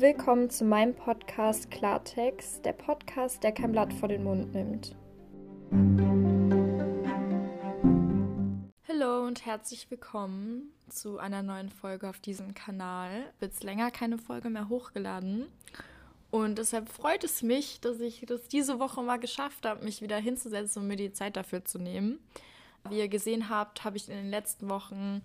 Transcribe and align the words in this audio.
Willkommen 0.00 0.48
zu 0.48 0.64
meinem 0.64 0.94
Podcast 0.94 1.72
Klartext, 1.72 2.64
der 2.64 2.72
Podcast, 2.72 3.42
der 3.42 3.50
kein 3.50 3.72
Blatt 3.72 3.92
vor 3.92 4.08
den 4.08 4.22
Mund 4.22 4.54
nimmt. 4.54 4.94
Hallo 8.86 9.26
und 9.26 9.44
herzlich 9.44 9.90
willkommen 9.90 10.72
zu 10.88 11.18
einer 11.18 11.42
neuen 11.42 11.68
Folge 11.68 12.08
auf 12.08 12.20
diesem 12.20 12.54
Kanal. 12.54 13.24
Wird 13.40 13.60
länger 13.64 13.90
keine 13.90 14.18
Folge 14.18 14.50
mehr 14.50 14.68
hochgeladen. 14.68 15.48
Und 16.30 16.58
deshalb 16.58 16.88
freut 16.88 17.24
es 17.24 17.42
mich, 17.42 17.80
dass 17.80 17.98
ich 17.98 18.24
das 18.24 18.46
diese 18.46 18.78
Woche 18.78 19.02
mal 19.02 19.18
geschafft 19.18 19.66
habe, 19.66 19.84
mich 19.84 20.00
wieder 20.00 20.18
hinzusetzen 20.18 20.82
und 20.82 20.86
mir 20.86 20.96
die 20.96 21.12
Zeit 21.12 21.36
dafür 21.36 21.64
zu 21.64 21.80
nehmen. 21.80 22.20
Wie 22.88 22.98
ihr 22.98 23.08
gesehen 23.08 23.48
habt, 23.48 23.82
habe 23.82 23.96
ich 23.96 24.08
in 24.08 24.14
den 24.14 24.30
letzten 24.30 24.68
Wochen 24.68 25.22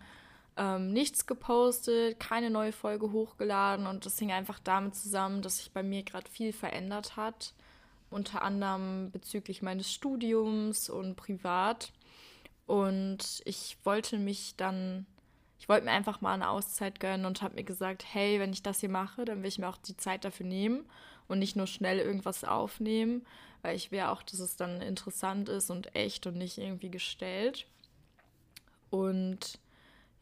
ähm, 0.57 0.93
nichts 0.93 1.25
gepostet, 1.25 2.19
keine 2.19 2.49
neue 2.49 2.71
Folge 2.71 3.11
hochgeladen 3.11 3.87
und 3.87 4.05
das 4.05 4.19
hing 4.19 4.31
einfach 4.31 4.59
damit 4.59 4.95
zusammen, 4.95 5.41
dass 5.41 5.57
sich 5.57 5.71
bei 5.71 5.83
mir 5.83 6.03
gerade 6.03 6.29
viel 6.29 6.53
verändert 6.53 7.15
hat. 7.15 7.53
Unter 8.09 8.43
anderem 8.43 9.09
bezüglich 9.11 9.63
meines 9.63 9.91
Studiums 9.91 10.89
und 10.89 11.15
privat. 11.15 11.91
Und 12.67 13.41
ich 13.45 13.77
wollte 13.83 14.19
mich 14.19 14.55
dann, 14.55 15.07
ich 15.57 15.67
wollte 15.67 15.85
mir 15.85 15.91
einfach 15.91 16.21
mal 16.21 16.33
eine 16.33 16.49
Auszeit 16.49 16.99
gönnen 16.99 17.25
und 17.25 17.41
habe 17.41 17.55
mir 17.55 17.63
gesagt, 17.63 18.05
hey, 18.07 18.39
wenn 18.39 18.53
ich 18.53 18.61
das 18.61 18.81
hier 18.81 18.89
mache, 18.89 19.25
dann 19.25 19.41
will 19.41 19.49
ich 19.49 19.57
mir 19.57 19.67
auch 19.67 19.77
die 19.77 19.97
Zeit 19.97 20.25
dafür 20.25 20.45
nehmen 20.45 20.85
und 21.27 21.39
nicht 21.39 21.55
nur 21.55 21.65
schnell 21.67 21.97
irgendwas 21.97 22.43
aufnehmen, 22.43 23.25
weil 23.63 23.75
ich 23.75 23.91
will 23.91 24.01
auch, 24.01 24.21
dass 24.21 24.39
es 24.39 24.55
dann 24.55 24.81
interessant 24.81 25.49
ist 25.49 25.71
und 25.71 25.95
echt 25.95 26.27
und 26.27 26.37
nicht 26.37 26.59
irgendwie 26.59 26.91
gestellt. 26.91 27.65
Und 28.91 29.59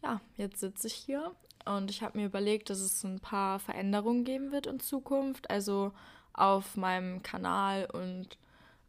ja, 0.04 0.22
jetzt 0.38 0.60
sitze 0.60 0.88
ich 0.88 0.94
hier 0.94 1.36
und 1.66 1.90
ich 1.90 2.02
habe 2.02 2.18
mir 2.18 2.26
überlegt, 2.26 2.70
dass 2.70 2.80
es 2.80 3.04
ein 3.04 3.20
paar 3.20 3.60
Veränderungen 3.60 4.24
geben 4.24 4.52
wird 4.52 4.68
in 4.68 4.80
Zukunft. 4.80 5.50
Also 5.50 5.92
auf 6.34 6.76
meinem 6.78 7.24
Kanal 7.24 7.88
und 7.92 8.38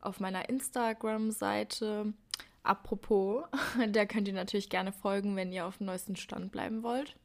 auf 0.01 0.21
meiner 0.21 0.49
Instagram-Seite. 0.49 2.13
Apropos, 2.63 3.45
da 3.93 4.05
könnt 4.05 4.29
ihr 4.29 4.35
natürlich 4.35 4.71
gerne 4.71 4.93
folgen, 4.93 5.37
wenn 5.37 5.53
ihr 5.53 5.67
auf 5.67 5.79
dem 5.79 5.87
neuesten 5.87 6.17
Stand 6.17 6.53
bleiben 6.53 6.83
wollt. 6.83 7.17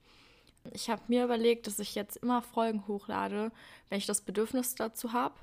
Ich 0.74 0.90
habe 0.90 1.02
mir 1.08 1.24
überlegt, 1.24 1.68
dass 1.68 1.80
ich 1.80 1.96
jetzt 1.96 2.18
immer 2.18 2.42
Folgen 2.42 2.88
hochlade, 2.88 3.52
wenn 3.90 4.00
ich 4.00 4.06
das 4.06 4.22
Bedürfnis 4.22 4.76
dazu 4.76 5.14
habe. 5.14 5.36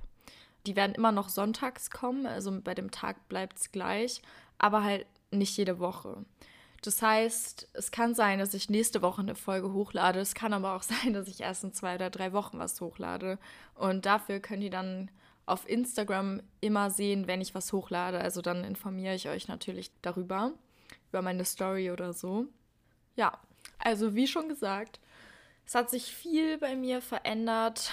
Die 0.66 0.76
werden 0.76 0.94
immer 0.94 1.12
noch 1.12 1.28
sonntags 1.28 1.90
kommen, 1.90 2.26
also 2.26 2.60
bei 2.62 2.74
dem 2.74 2.90
Tag 2.90 3.28
bleibt 3.28 3.58
es 3.58 3.72
gleich, 3.72 4.22
aber 4.58 4.82
halt 4.82 5.06
nicht 5.30 5.56
jede 5.56 5.78
Woche. 5.78 6.24
Das 6.84 7.00
heißt, 7.00 7.70
es 7.72 7.90
kann 7.90 8.14
sein, 8.14 8.38
dass 8.38 8.52
ich 8.52 8.68
nächste 8.68 9.00
Woche 9.00 9.22
eine 9.22 9.34
Folge 9.34 9.72
hochlade. 9.72 10.20
Es 10.20 10.34
kann 10.34 10.52
aber 10.52 10.76
auch 10.76 10.82
sein, 10.82 11.14
dass 11.14 11.28
ich 11.28 11.40
erst 11.40 11.64
in 11.64 11.72
zwei 11.72 11.94
oder 11.94 12.10
drei 12.10 12.34
Wochen 12.34 12.58
was 12.58 12.78
hochlade. 12.80 13.38
Und 13.74 14.04
dafür 14.04 14.38
könnt 14.38 14.62
ihr 14.62 14.70
dann 14.70 15.10
auf 15.46 15.66
Instagram 15.66 16.42
immer 16.60 16.90
sehen, 16.90 17.26
wenn 17.26 17.40
ich 17.40 17.54
was 17.54 17.72
hochlade. 17.72 18.20
Also 18.20 18.42
dann 18.42 18.64
informiere 18.64 19.14
ich 19.14 19.30
euch 19.30 19.48
natürlich 19.48 19.92
darüber, 20.02 20.52
über 21.08 21.22
meine 21.22 21.46
Story 21.46 21.90
oder 21.90 22.12
so. 22.12 22.46
Ja, 23.16 23.38
also 23.78 24.14
wie 24.14 24.26
schon 24.26 24.50
gesagt, 24.50 25.00
es 25.66 25.74
hat 25.74 25.88
sich 25.88 26.14
viel 26.14 26.58
bei 26.58 26.76
mir 26.76 27.00
verändert. 27.00 27.92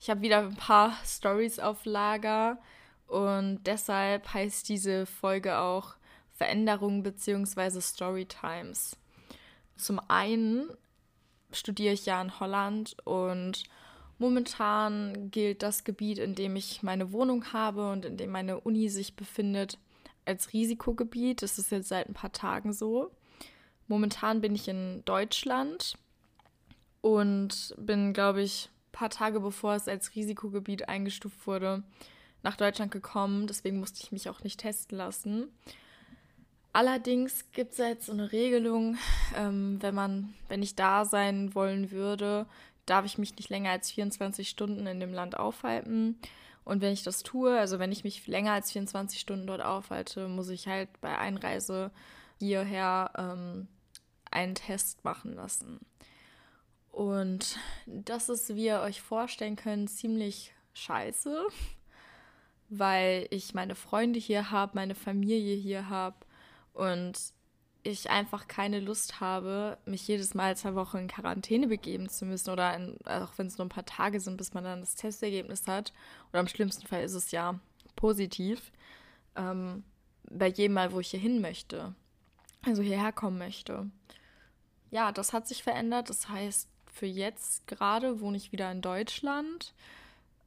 Ich 0.00 0.10
habe 0.10 0.22
wieder 0.22 0.38
ein 0.38 0.56
paar 0.56 0.92
Stories 1.04 1.60
auf 1.60 1.84
Lager 1.84 2.58
und 3.06 3.62
deshalb 3.64 4.34
heißt 4.34 4.68
diese 4.68 5.06
Folge 5.06 5.58
auch 5.58 5.94
Veränderungen 6.36 7.02
bzw. 7.02 7.80
Storytimes. 7.80 8.96
Zum 9.76 10.00
einen 10.08 10.68
studiere 11.52 11.94
ich 11.94 12.06
ja 12.06 12.20
in 12.20 12.38
Holland 12.38 12.96
und 13.04 13.64
momentan 14.18 15.30
gilt 15.30 15.62
das 15.62 15.84
Gebiet, 15.84 16.18
in 16.18 16.34
dem 16.34 16.56
ich 16.56 16.82
meine 16.82 17.12
Wohnung 17.12 17.52
habe 17.52 17.90
und 17.90 18.04
in 18.04 18.16
dem 18.16 18.30
meine 18.30 18.60
Uni 18.60 18.88
sich 18.88 19.16
befindet, 19.16 19.78
als 20.24 20.52
Risikogebiet. 20.52 21.42
Das 21.42 21.58
ist 21.58 21.70
jetzt 21.70 21.88
seit 21.88 22.08
ein 22.08 22.14
paar 22.14 22.32
Tagen 22.32 22.72
so. 22.72 23.10
Momentan 23.88 24.40
bin 24.40 24.54
ich 24.54 24.68
in 24.68 25.04
Deutschland 25.04 25.96
und 27.00 27.74
bin, 27.78 28.12
glaube 28.12 28.42
ich, 28.42 28.68
ein 28.88 28.92
paar 28.92 29.10
Tage 29.10 29.40
bevor 29.40 29.74
es 29.74 29.88
als 29.88 30.14
Risikogebiet 30.14 30.88
eingestuft 30.88 31.46
wurde, 31.46 31.84
nach 32.42 32.56
Deutschland 32.56 32.90
gekommen. 32.90 33.46
Deswegen 33.46 33.78
musste 33.78 34.00
ich 34.02 34.10
mich 34.10 34.28
auch 34.28 34.42
nicht 34.42 34.60
testen 34.60 34.98
lassen. 34.98 35.48
Allerdings 36.76 37.50
gibt 37.52 37.72
es 37.72 37.78
jetzt 37.78 38.04
so 38.04 38.12
eine 38.12 38.32
Regelung, 38.32 38.98
ähm, 39.34 39.78
wenn 39.80 39.94
man, 39.94 40.34
wenn 40.48 40.62
ich 40.62 40.74
da 40.74 41.06
sein 41.06 41.54
wollen 41.54 41.90
würde, 41.90 42.44
darf 42.84 43.06
ich 43.06 43.16
mich 43.16 43.34
nicht 43.34 43.48
länger 43.48 43.70
als 43.70 43.90
24 43.92 44.46
Stunden 44.46 44.86
in 44.86 45.00
dem 45.00 45.14
Land 45.14 45.38
aufhalten. 45.38 46.20
Und 46.64 46.82
wenn 46.82 46.92
ich 46.92 47.02
das 47.02 47.22
tue, 47.22 47.58
also 47.58 47.78
wenn 47.78 47.92
ich 47.92 48.04
mich 48.04 48.26
länger 48.26 48.52
als 48.52 48.72
24 48.72 49.18
Stunden 49.18 49.46
dort 49.46 49.62
aufhalte, 49.62 50.28
muss 50.28 50.50
ich 50.50 50.68
halt 50.68 50.90
bei 51.00 51.16
Einreise 51.16 51.92
hierher 52.38 53.10
ähm, 53.16 53.68
einen 54.30 54.54
Test 54.54 55.02
machen 55.02 55.34
lassen. 55.34 55.80
Und 56.92 57.56
das 57.86 58.28
ist, 58.28 58.54
wie 58.54 58.66
ihr 58.66 58.80
euch 58.82 59.00
vorstellen 59.00 59.56
könnt, 59.56 59.88
ziemlich 59.88 60.52
scheiße, 60.74 61.46
weil 62.68 63.28
ich 63.30 63.54
meine 63.54 63.76
Freunde 63.76 64.18
hier 64.18 64.50
habe, 64.50 64.72
meine 64.74 64.94
Familie 64.94 65.56
hier 65.56 65.88
habe 65.88 66.16
und 66.76 67.18
ich 67.82 68.10
einfach 68.10 68.48
keine 68.48 68.80
Lust 68.80 69.20
habe, 69.20 69.78
mich 69.86 70.06
jedes 70.08 70.34
Mal 70.34 70.56
zwei 70.56 70.74
Wochen 70.74 70.98
in 70.98 71.08
Quarantäne 71.08 71.68
begeben 71.68 72.08
zu 72.08 72.24
müssen 72.24 72.50
oder 72.50 72.74
in, 72.74 72.98
auch 73.06 73.32
wenn 73.36 73.46
es 73.46 73.58
nur 73.58 73.66
ein 73.66 73.70
paar 73.70 73.84
Tage 73.84 74.20
sind, 74.20 74.36
bis 74.36 74.54
man 74.54 74.64
dann 74.64 74.80
das 74.80 74.96
Testergebnis 74.96 75.66
hat. 75.66 75.92
Oder 76.32 76.40
im 76.40 76.48
schlimmsten 76.48 76.86
Fall 76.86 77.04
ist 77.04 77.14
es 77.14 77.30
ja 77.30 77.58
positiv. 77.94 78.72
Ähm, 79.36 79.84
bei 80.28 80.48
jedem 80.48 80.74
Mal, 80.74 80.92
wo 80.92 81.00
ich 81.00 81.10
hier 81.10 81.20
hin 81.20 81.40
möchte. 81.40 81.94
Also 82.62 82.82
hierher 82.82 83.12
kommen 83.12 83.38
möchte. 83.38 83.88
Ja, 84.90 85.12
das 85.12 85.32
hat 85.32 85.46
sich 85.46 85.62
verändert. 85.62 86.10
Das 86.10 86.28
heißt, 86.28 86.68
für 86.92 87.06
jetzt 87.06 87.66
gerade 87.68 88.20
wohne 88.20 88.36
ich 88.36 88.50
wieder 88.50 88.70
in 88.72 88.82
Deutschland 88.82 89.74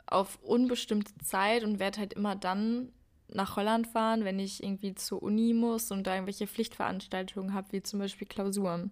auf 0.08 0.40
unbestimmte 0.42 1.16
Zeit 1.24 1.64
und 1.64 1.80
werde 1.80 2.00
halt 2.00 2.14
immer 2.14 2.36
dann 2.36 2.92
nach 3.34 3.56
Holland 3.56 3.88
fahren, 3.88 4.24
wenn 4.24 4.40
ich 4.40 4.64
irgendwie 4.64 4.96
zur 4.96 5.22
Uni 5.22 5.54
muss 5.54 5.92
und 5.92 6.08
da 6.08 6.14
irgendwelche 6.14 6.48
Pflichtveranstaltungen 6.48 7.54
habe, 7.54 7.72
wie 7.72 7.84
zum 7.84 8.00
Beispiel 8.00 8.28
Klausuren. 8.28 8.92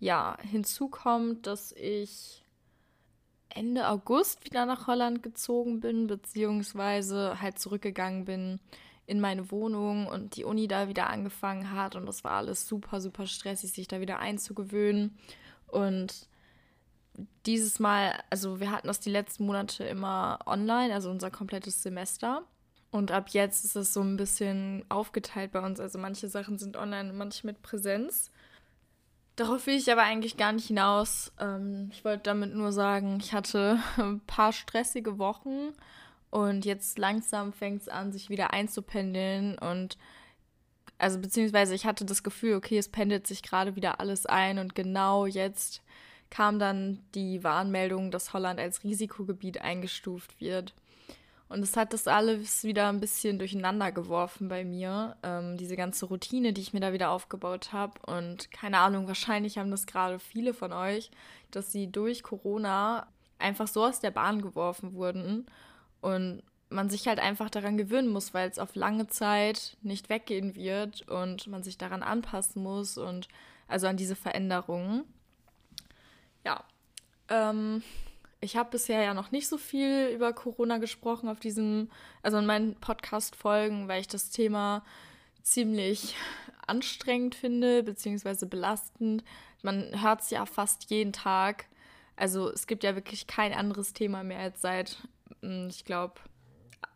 Ja, 0.00 0.36
hinzu 0.42 0.88
kommt, 0.88 1.46
dass 1.46 1.72
ich 1.72 2.44
Ende 3.48 3.88
August 3.88 4.44
wieder 4.44 4.66
nach 4.66 4.86
Holland 4.86 5.22
gezogen 5.22 5.80
bin, 5.80 6.06
beziehungsweise 6.06 7.40
halt 7.40 7.58
zurückgegangen 7.58 8.24
bin 8.24 8.60
in 9.06 9.20
meine 9.20 9.50
Wohnung 9.50 10.06
und 10.06 10.36
die 10.36 10.44
Uni 10.44 10.68
da 10.68 10.88
wieder 10.88 11.08
angefangen 11.08 11.72
hat 11.72 11.96
und 11.96 12.06
das 12.06 12.24
war 12.24 12.32
alles 12.32 12.68
super, 12.68 13.00
super 13.00 13.26
stressig, 13.26 13.72
sich 13.72 13.88
da 13.88 14.00
wieder 14.00 14.18
einzugewöhnen. 14.18 15.18
Und 15.66 16.28
dieses 17.46 17.78
Mal, 17.78 18.12
also 18.30 18.60
wir 18.60 18.70
hatten 18.70 18.86
das 18.86 19.00
die 19.00 19.10
letzten 19.10 19.46
Monate 19.46 19.84
immer 19.84 20.40
online, 20.46 20.92
also 20.92 21.10
unser 21.10 21.30
komplettes 21.30 21.82
Semester. 21.82 22.44
Und 22.90 23.12
ab 23.12 23.28
jetzt 23.30 23.64
ist 23.64 23.76
es 23.76 23.92
so 23.92 24.00
ein 24.00 24.16
bisschen 24.16 24.84
aufgeteilt 24.88 25.52
bei 25.52 25.60
uns. 25.60 25.78
Also 25.78 25.98
manche 25.98 26.28
Sachen 26.28 26.58
sind 26.58 26.76
online 26.76 27.12
manche 27.12 27.46
mit 27.46 27.60
Präsenz. 27.60 28.30
Darauf 29.36 29.66
will 29.66 29.76
ich 29.76 29.92
aber 29.92 30.02
eigentlich 30.02 30.36
gar 30.36 30.52
nicht 30.52 30.66
hinaus. 30.66 31.32
Ähm, 31.38 31.90
ich 31.92 32.04
wollte 32.04 32.24
damit 32.24 32.54
nur 32.54 32.72
sagen, 32.72 33.18
ich 33.20 33.32
hatte 33.32 33.78
ein 33.96 34.20
paar 34.20 34.52
stressige 34.52 35.18
Wochen 35.18 35.74
und 36.30 36.64
jetzt 36.64 36.98
langsam 36.98 37.52
fängt 37.52 37.82
es 37.82 37.88
an, 37.88 38.12
sich 38.12 38.30
wieder 38.30 38.52
einzupendeln 38.52 39.58
und 39.58 39.96
also 40.98 41.20
beziehungsweise 41.20 41.74
ich 41.74 41.86
hatte 41.86 42.04
das 42.04 42.22
Gefühl, 42.22 42.56
okay, 42.56 42.76
es 42.76 42.88
pendelt 42.88 43.26
sich 43.26 43.42
gerade 43.42 43.76
wieder 43.76 44.00
alles 44.00 44.26
ein 44.26 44.58
und 44.58 44.74
genau 44.74 45.26
jetzt 45.26 45.82
kam 46.30 46.58
dann 46.58 46.98
die 47.14 47.44
Warnmeldung, 47.44 48.10
dass 48.10 48.32
Holland 48.32 48.58
als 48.60 48.84
Risikogebiet 48.84 49.60
eingestuft 49.60 50.40
wird. 50.40 50.74
Und 51.48 51.62
es 51.62 51.76
hat 51.76 51.94
das 51.94 52.06
alles 52.06 52.64
wieder 52.64 52.88
ein 52.88 53.00
bisschen 53.00 53.38
durcheinander 53.38 53.90
geworfen 53.90 54.48
bei 54.48 54.64
mir. 54.64 55.16
Ähm, 55.22 55.56
diese 55.56 55.76
ganze 55.76 56.06
Routine, 56.06 56.52
die 56.52 56.60
ich 56.60 56.74
mir 56.74 56.80
da 56.80 56.92
wieder 56.92 57.10
aufgebaut 57.10 57.72
habe. 57.72 57.98
Und 58.06 58.50
keine 58.50 58.78
Ahnung, 58.78 59.06
wahrscheinlich 59.06 59.56
haben 59.56 59.70
das 59.70 59.86
gerade 59.86 60.18
viele 60.18 60.52
von 60.52 60.72
euch, 60.72 61.10
dass 61.50 61.72
sie 61.72 61.90
durch 61.90 62.22
Corona 62.22 63.06
einfach 63.38 63.66
so 63.66 63.84
aus 63.84 64.00
der 64.00 64.10
Bahn 64.10 64.42
geworfen 64.42 64.92
wurden. 64.92 65.46
Und 66.02 66.42
man 66.70 66.90
sich 66.90 67.08
halt 67.08 67.18
einfach 67.18 67.48
daran 67.50 67.78
gewöhnen 67.78 68.08
muss, 68.08 68.34
weil 68.34 68.48
es 68.48 68.58
auf 68.58 68.74
lange 68.74 69.06
Zeit 69.06 69.76
nicht 69.82 70.08
weggehen 70.08 70.54
wird 70.54 71.08
und 71.08 71.46
man 71.46 71.62
sich 71.62 71.78
daran 71.78 72.02
anpassen 72.02 72.62
muss 72.62 72.98
und 72.98 73.28
also 73.68 73.86
an 73.86 73.96
diese 73.96 74.16
Veränderungen. 74.16 75.04
Ja. 76.44 76.64
Ähm, 77.30 77.82
ich 78.40 78.56
habe 78.56 78.70
bisher 78.70 79.02
ja 79.02 79.14
noch 79.14 79.30
nicht 79.30 79.48
so 79.48 79.58
viel 79.58 80.10
über 80.14 80.32
Corona 80.32 80.78
gesprochen 80.78 81.28
auf 81.28 81.40
diesem, 81.40 81.90
also 82.22 82.38
in 82.38 82.46
meinen 82.46 82.76
Podcast-Folgen, 82.76 83.88
weil 83.88 84.00
ich 84.00 84.08
das 84.08 84.30
Thema 84.30 84.84
ziemlich 85.42 86.14
anstrengend 86.66 87.34
finde, 87.34 87.82
beziehungsweise 87.82 88.46
belastend. 88.46 89.24
Man 89.62 90.02
hört 90.02 90.20
es 90.20 90.30
ja 90.30 90.46
fast 90.46 90.90
jeden 90.90 91.12
Tag. 91.12 91.66
Also 92.16 92.50
es 92.50 92.66
gibt 92.66 92.84
ja 92.84 92.94
wirklich 92.94 93.26
kein 93.26 93.52
anderes 93.52 93.92
Thema 93.92 94.22
mehr 94.22 94.40
als 94.40 94.60
seit, 94.60 94.98
hm, 95.40 95.68
ich 95.68 95.84
glaube, 95.84 96.14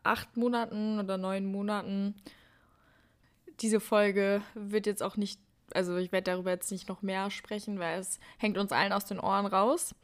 acht 0.04 0.36
Monaten 0.36 1.00
oder 1.00 1.18
neun 1.18 1.46
Monaten. 1.46 2.14
Diese 3.60 3.80
Folge 3.80 4.42
wird 4.54 4.86
jetzt 4.86 5.02
auch 5.02 5.16
nicht, 5.16 5.40
also 5.74 5.96
ich 5.96 6.12
werde 6.12 6.30
darüber 6.30 6.50
jetzt 6.50 6.70
nicht 6.70 6.88
noch 6.88 7.02
mehr 7.02 7.30
sprechen, 7.30 7.78
weil 7.78 8.00
es 8.00 8.20
hängt 8.38 8.58
uns 8.58 8.72
allen 8.72 8.92
aus 8.92 9.06
den 9.06 9.20
Ohren 9.20 9.46
raus. 9.46 9.94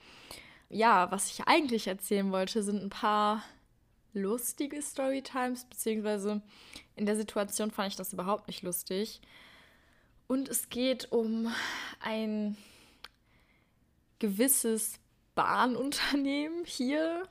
Ja, 0.71 1.11
was 1.11 1.31
ich 1.31 1.47
eigentlich 1.47 1.87
erzählen 1.87 2.31
wollte, 2.31 2.63
sind 2.63 2.83
ein 2.83 2.91
paar 2.91 3.43
lustige 4.13 4.83
Storytimes, 4.83 5.65
beziehungsweise 5.65 6.43
in 6.97 7.07
der 7.07 7.17
Situation 7.17 7.71
fand 7.71 7.89
ich 7.89 7.97
das 7.97 8.13
überhaupt 8.13 8.49
nicht 8.49 8.63
lustig. 8.63 9.21
Und 10.27 10.49
es 10.49 10.69
geht 10.69 11.11
um 11.11 11.53
ein 12.01 12.57
gewisses 14.19 14.99
Bahnunternehmen 15.35 16.65
hier. 16.65 17.27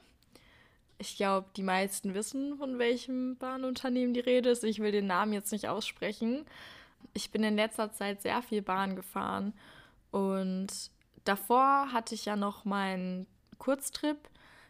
Ich 0.98 1.16
glaube, 1.18 1.48
die 1.56 1.64
meisten 1.64 2.16
wissen, 2.16 2.58
von 2.58 2.80
welchem 2.80 3.38
Bahnunternehmen 3.38 4.16
die 4.16 4.20
Rede 4.20 4.50
ist. 4.50 4.64
Ich 4.64 4.80
will 4.80 4.92
den 4.92 5.06
Namen 5.06 5.34
jetzt 5.34 5.52
nicht 5.52 5.68
aussprechen. 5.68 6.46
Ich 7.14 7.30
bin 7.30 7.44
in 7.44 7.56
letzter 7.56 7.92
Zeit 7.92 8.24
sehr 8.24 8.42
viel 8.42 8.64
Bahn 8.64 8.96
gefahren 8.96 9.54
und 10.10 10.90
davor 11.28 11.92
hatte 11.92 12.16
ich 12.16 12.26
ja 12.26 12.36
noch 12.36 12.66
meinen 12.66 13.28
Kurztrip 13.58 14.18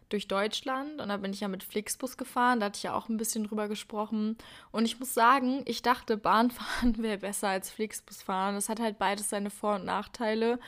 durch 0.10 0.28
Deutschland 0.28 1.02
und 1.02 1.10
da 1.10 1.18
bin 1.18 1.34
ich 1.34 1.42
ja 1.42 1.48
mit 1.48 1.64
Flixbus 1.64 2.18
gefahren, 2.18 2.60
da 2.60 2.68
hatte 2.68 2.78
ich 2.78 2.84
ja 2.84 2.96
auch 2.96 3.10
ein 3.10 3.18
bisschen 3.18 3.44
drüber 3.44 3.68
gesprochen 3.68 4.38
und 4.72 4.86
ich 4.86 5.00
muss 5.00 5.14
sagen, 5.14 5.64
ich 5.66 5.82
dachte, 5.82 6.18
Bahnfahren 6.18 6.98
wäre 7.04 7.18
besser 7.18 7.50
als 7.50 7.70
Flixbus 7.70 8.22
fahren. 8.22 8.56
Das 8.56 8.70
hat 8.70 8.80
halt 8.80 8.98
beides 9.00 9.30
seine 9.30 9.50
Vor- 9.50 9.76
und 9.76 9.86
Nachteile, 9.86 10.60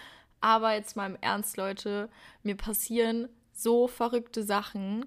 aber 0.41 0.73
jetzt 0.73 0.95
mal 0.95 1.09
im 1.09 1.17
Ernst, 1.21 1.57
Leute, 1.57 2.09
mir 2.43 2.55
passieren 2.55 3.29
so 3.53 3.87
verrückte 3.87 4.43
Sachen. 4.43 5.05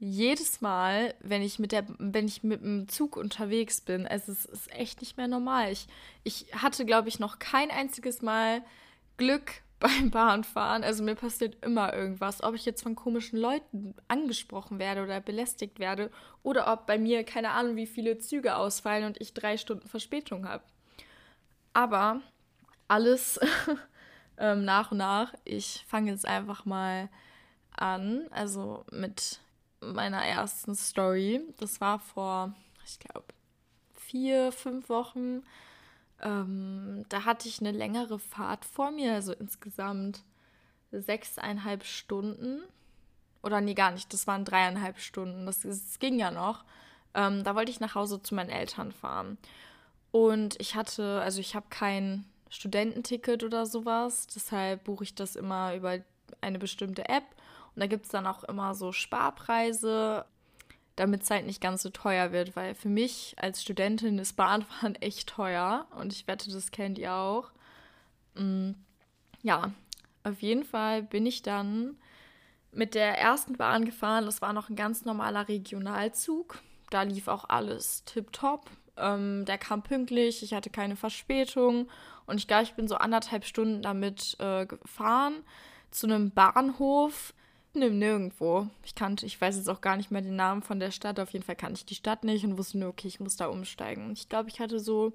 Jedes 0.00 0.60
Mal, 0.60 1.14
wenn 1.20 1.42
ich 1.42 1.58
mit 1.58 1.72
der, 1.72 1.84
wenn 1.98 2.28
ich 2.28 2.44
mit 2.44 2.62
dem 2.62 2.88
Zug 2.88 3.16
unterwegs 3.16 3.80
bin, 3.80 4.06
es 4.06 4.28
ist, 4.28 4.44
ist 4.44 4.70
echt 4.72 5.00
nicht 5.00 5.16
mehr 5.16 5.26
normal. 5.26 5.72
Ich, 5.72 5.88
ich 6.22 6.46
hatte, 6.54 6.84
glaube 6.84 7.08
ich, 7.08 7.18
noch 7.18 7.40
kein 7.40 7.70
einziges 7.72 8.22
Mal 8.22 8.62
Glück 9.16 9.62
beim 9.80 10.10
Bahnfahren. 10.10 10.82
Also 10.82 11.02
mir 11.02 11.14
passiert 11.14 11.64
immer 11.64 11.92
irgendwas. 11.92 12.42
Ob 12.42 12.54
ich 12.54 12.64
jetzt 12.64 12.82
von 12.82 12.96
komischen 12.96 13.38
Leuten 13.38 13.94
angesprochen 14.08 14.78
werde 14.78 15.02
oder 15.02 15.20
belästigt 15.20 15.78
werde 15.78 16.10
oder 16.42 16.72
ob 16.72 16.86
bei 16.86 16.98
mir 16.98 17.24
keine 17.24 17.50
Ahnung, 17.50 17.76
wie 17.76 17.86
viele 17.86 18.18
Züge 18.18 18.56
ausfallen 18.56 19.04
und 19.04 19.20
ich 19.20 19.34
drei 19.34 19.56
Stunden 19.56 19.88
Verspätung 19.88 20.48
habe. 20.48 20.64
Aber 21.72 22.20
alles 22.88 23.38
ähm, 24.38 24.64
nach 24.64 24.90
und 24.90 24.98
nach. 24.98 25.34
Ich 25.44 25.84
fange 25.86 26.10
jetzt 26.10 26.26
einfach 26.26 26.64
mal 26.64 27.08
an. 27.76 28.26
Also 28.30 28.84
mit 28.90 29.40
meiner 29.80 30.24
ersten 30.24 30.74
Story. 30.74 31.40
Das 31.58 31.80
war 31.80 32.00
vor, 32.00 32.54
ich 32.84 32.98
glaube, 32.98 33.26
vier, 33.94 34.50
fünf 34.50 34.88
Wochen 34.88 35.42
ähm, 36.22 37.04
da 37.08 37.24
hatte 37.24 37.48
ich 37.48 37.60
eine 37.60 37.72
längere 37.72 38.18
Fahrt 38.18 38.64
vor 38.64 38.90
mir, 38.90 39.14
also 39.14 39.32
insgesamt 39.32 40.22
sechseinhalb 40.90 41.84
Stunden. 41.84 42.62
Oder 43.42 43.60
nee, 43.60 43.74
gar 43.74 43.92
nicht, 43.92 44.12
das 44.12 44.26
waren 44.26 44.44
dreieinhalb 44.44 44.98
Stunden. 44.98 45.46
Das, 45.46 45.60
das 45.60 45.98
ging 45.98 46.18
ja 46.18 46.30
noch. 46.30 46.64
Ähm, 47.14 47.44
da 47.44 47.54
wollte 47.54 47.70
ich 47.70 47.80
nach 47.80 47.94
Hause 47.94 48.22
zu 48.22 48.34
meinen 48.34 48.50
Eltern 48.50 48.92
fahren. 48.92 49.38
Und 50.10 50.60
ich 50.60 50.74
hatte, 50.74 51.20
also 51.20 51.40
ich 51.40 51.54
habe 51.54 51.66
kein 51.70 52.24
Studententicket 52.50 53.44
oder 53.44 53.66
sowas. 53.66 54.26
Deshalb 54.26 54.84
buche 54.84 55.04
ich 55.04 55.14
das 55.14 55.36
immer 55.36 55.74
über 55.74 55.98
eine 56.40 56.58
bestimmte 56.58 57.08
App. 57.08 57.24
Und 57.74 57.80
da 57.80 57.86
gibt 57.86 58.06
es 58.06 58.10
dann 58.10 58.26
auch 58.26 58.44
immer 58.44 58.74
so 58.74 58.92
Sparpreise 58.92 60.24
damit 60.98 61.22
es 61.22 61.30
nicht 61.44 61.60
ganz 61.60 61.82
so 61.82 61.90
teuer 61.90 62.32
wird, 62.32 62.56
weil 62.56 62.74
für 62.74 62.88
mich 62.88 63.36
als 63.38 63.62
Studentin 63.62 64.18
ist 64.18 64.34
Bahnfahren 64.34 64.94
echt 65.00 65.28
teuer 65.28 65.86
und 65.98 66.12
ich 66.12 66.26
wette, 66.26 66.50
das 66.50 66.70
kennt 66.70 66.98
ihr 66.98 67.14
auch. 67.14 67.50
Mm, 68.34 68.72
ja, 69.42 69.72
auf 70.24 70.40
jeden 70.42 70.64
Fall 70.64 71.02
bin 71.02 71.24
ich 71.24 71.42
dann 71.42 71.96
mit 72.72 72.94
der 72.94 73.18
ersten 73.18 73.56
Bahn 73.56 73.84
gefahren. 73.84 74.26
Das 74.26 74.42
war 74.42 74.52
noch 74.52 74.68
ein 74.68 74.76
ganz 74.76 75.04
normaler 75.04 75.48
Regionalzug. 75.48 76.58
Da 76.90 77.02
lief 77.02 77.28
auch 77.28 77.48
alles 77.48 78.04
tipptopp. 78.04 78.70
Ähm, 78.96 79.44
der 79.44 79.58
kam 79.58 79.82
pünktlich, 79.82 80.42
ich 80.42 80.54
hatte 80.54 80.70
keine 80.70 80.96
Verspätung 80.96 81.88
und 82.26 82.38
ich 82.38 82.48
glaube, 82.48 82.64
ich 82.64 82.74
bin 82.74 82.88
so 82.88 82.96
anderthalb 82.96 83.44
Stunden 83.44 83.80
damit 83.82 84.36
äh, 84.40 84.66
gefahren 84.66 85.36
zu 85.90 86.06
einem 86.06 86.32
Bahnhof, 86.32 87.32
im 87.74 87.98
Nirgendwo. 87.98 88.68
Ich 88.84 88.94
kannte, 88.94 89.26
ich 89.26 89.40
weiß 89.40 89.56
jetzt 89.56 89.68
auch 89.68 89.80
gar 89.80 89.96
nicht 89.96 90.10
mehr 90.10 90.22
den 90.22 90.36
Namen 90.36 90.62
von 90.62 90.80
der 90.80 90.90
Stadt. 90.90 91.20
Auf 91.20 91.32
jeden 91.32 91.44
Fall 91.44 91.56
kannte 91.56 91.78
ich 91.78 91.86
die 91.86 91.94
Stadt 91.94 92.24
nicht 92.24 92.44
und 92.44 92.58
wusste 92.58 92.78
nur, 92.78 92.88
okay, 92.88 93.08
ich 93.08 93.20
muss 93.20 93.36
da 93.36 93.46
umsteigen. 93.46 94.12
Ich 94.12 94.28
glaube, 94.28 94.48
ich 94.48 94.60
hatte 94.60 94.80
so 94.80 95.12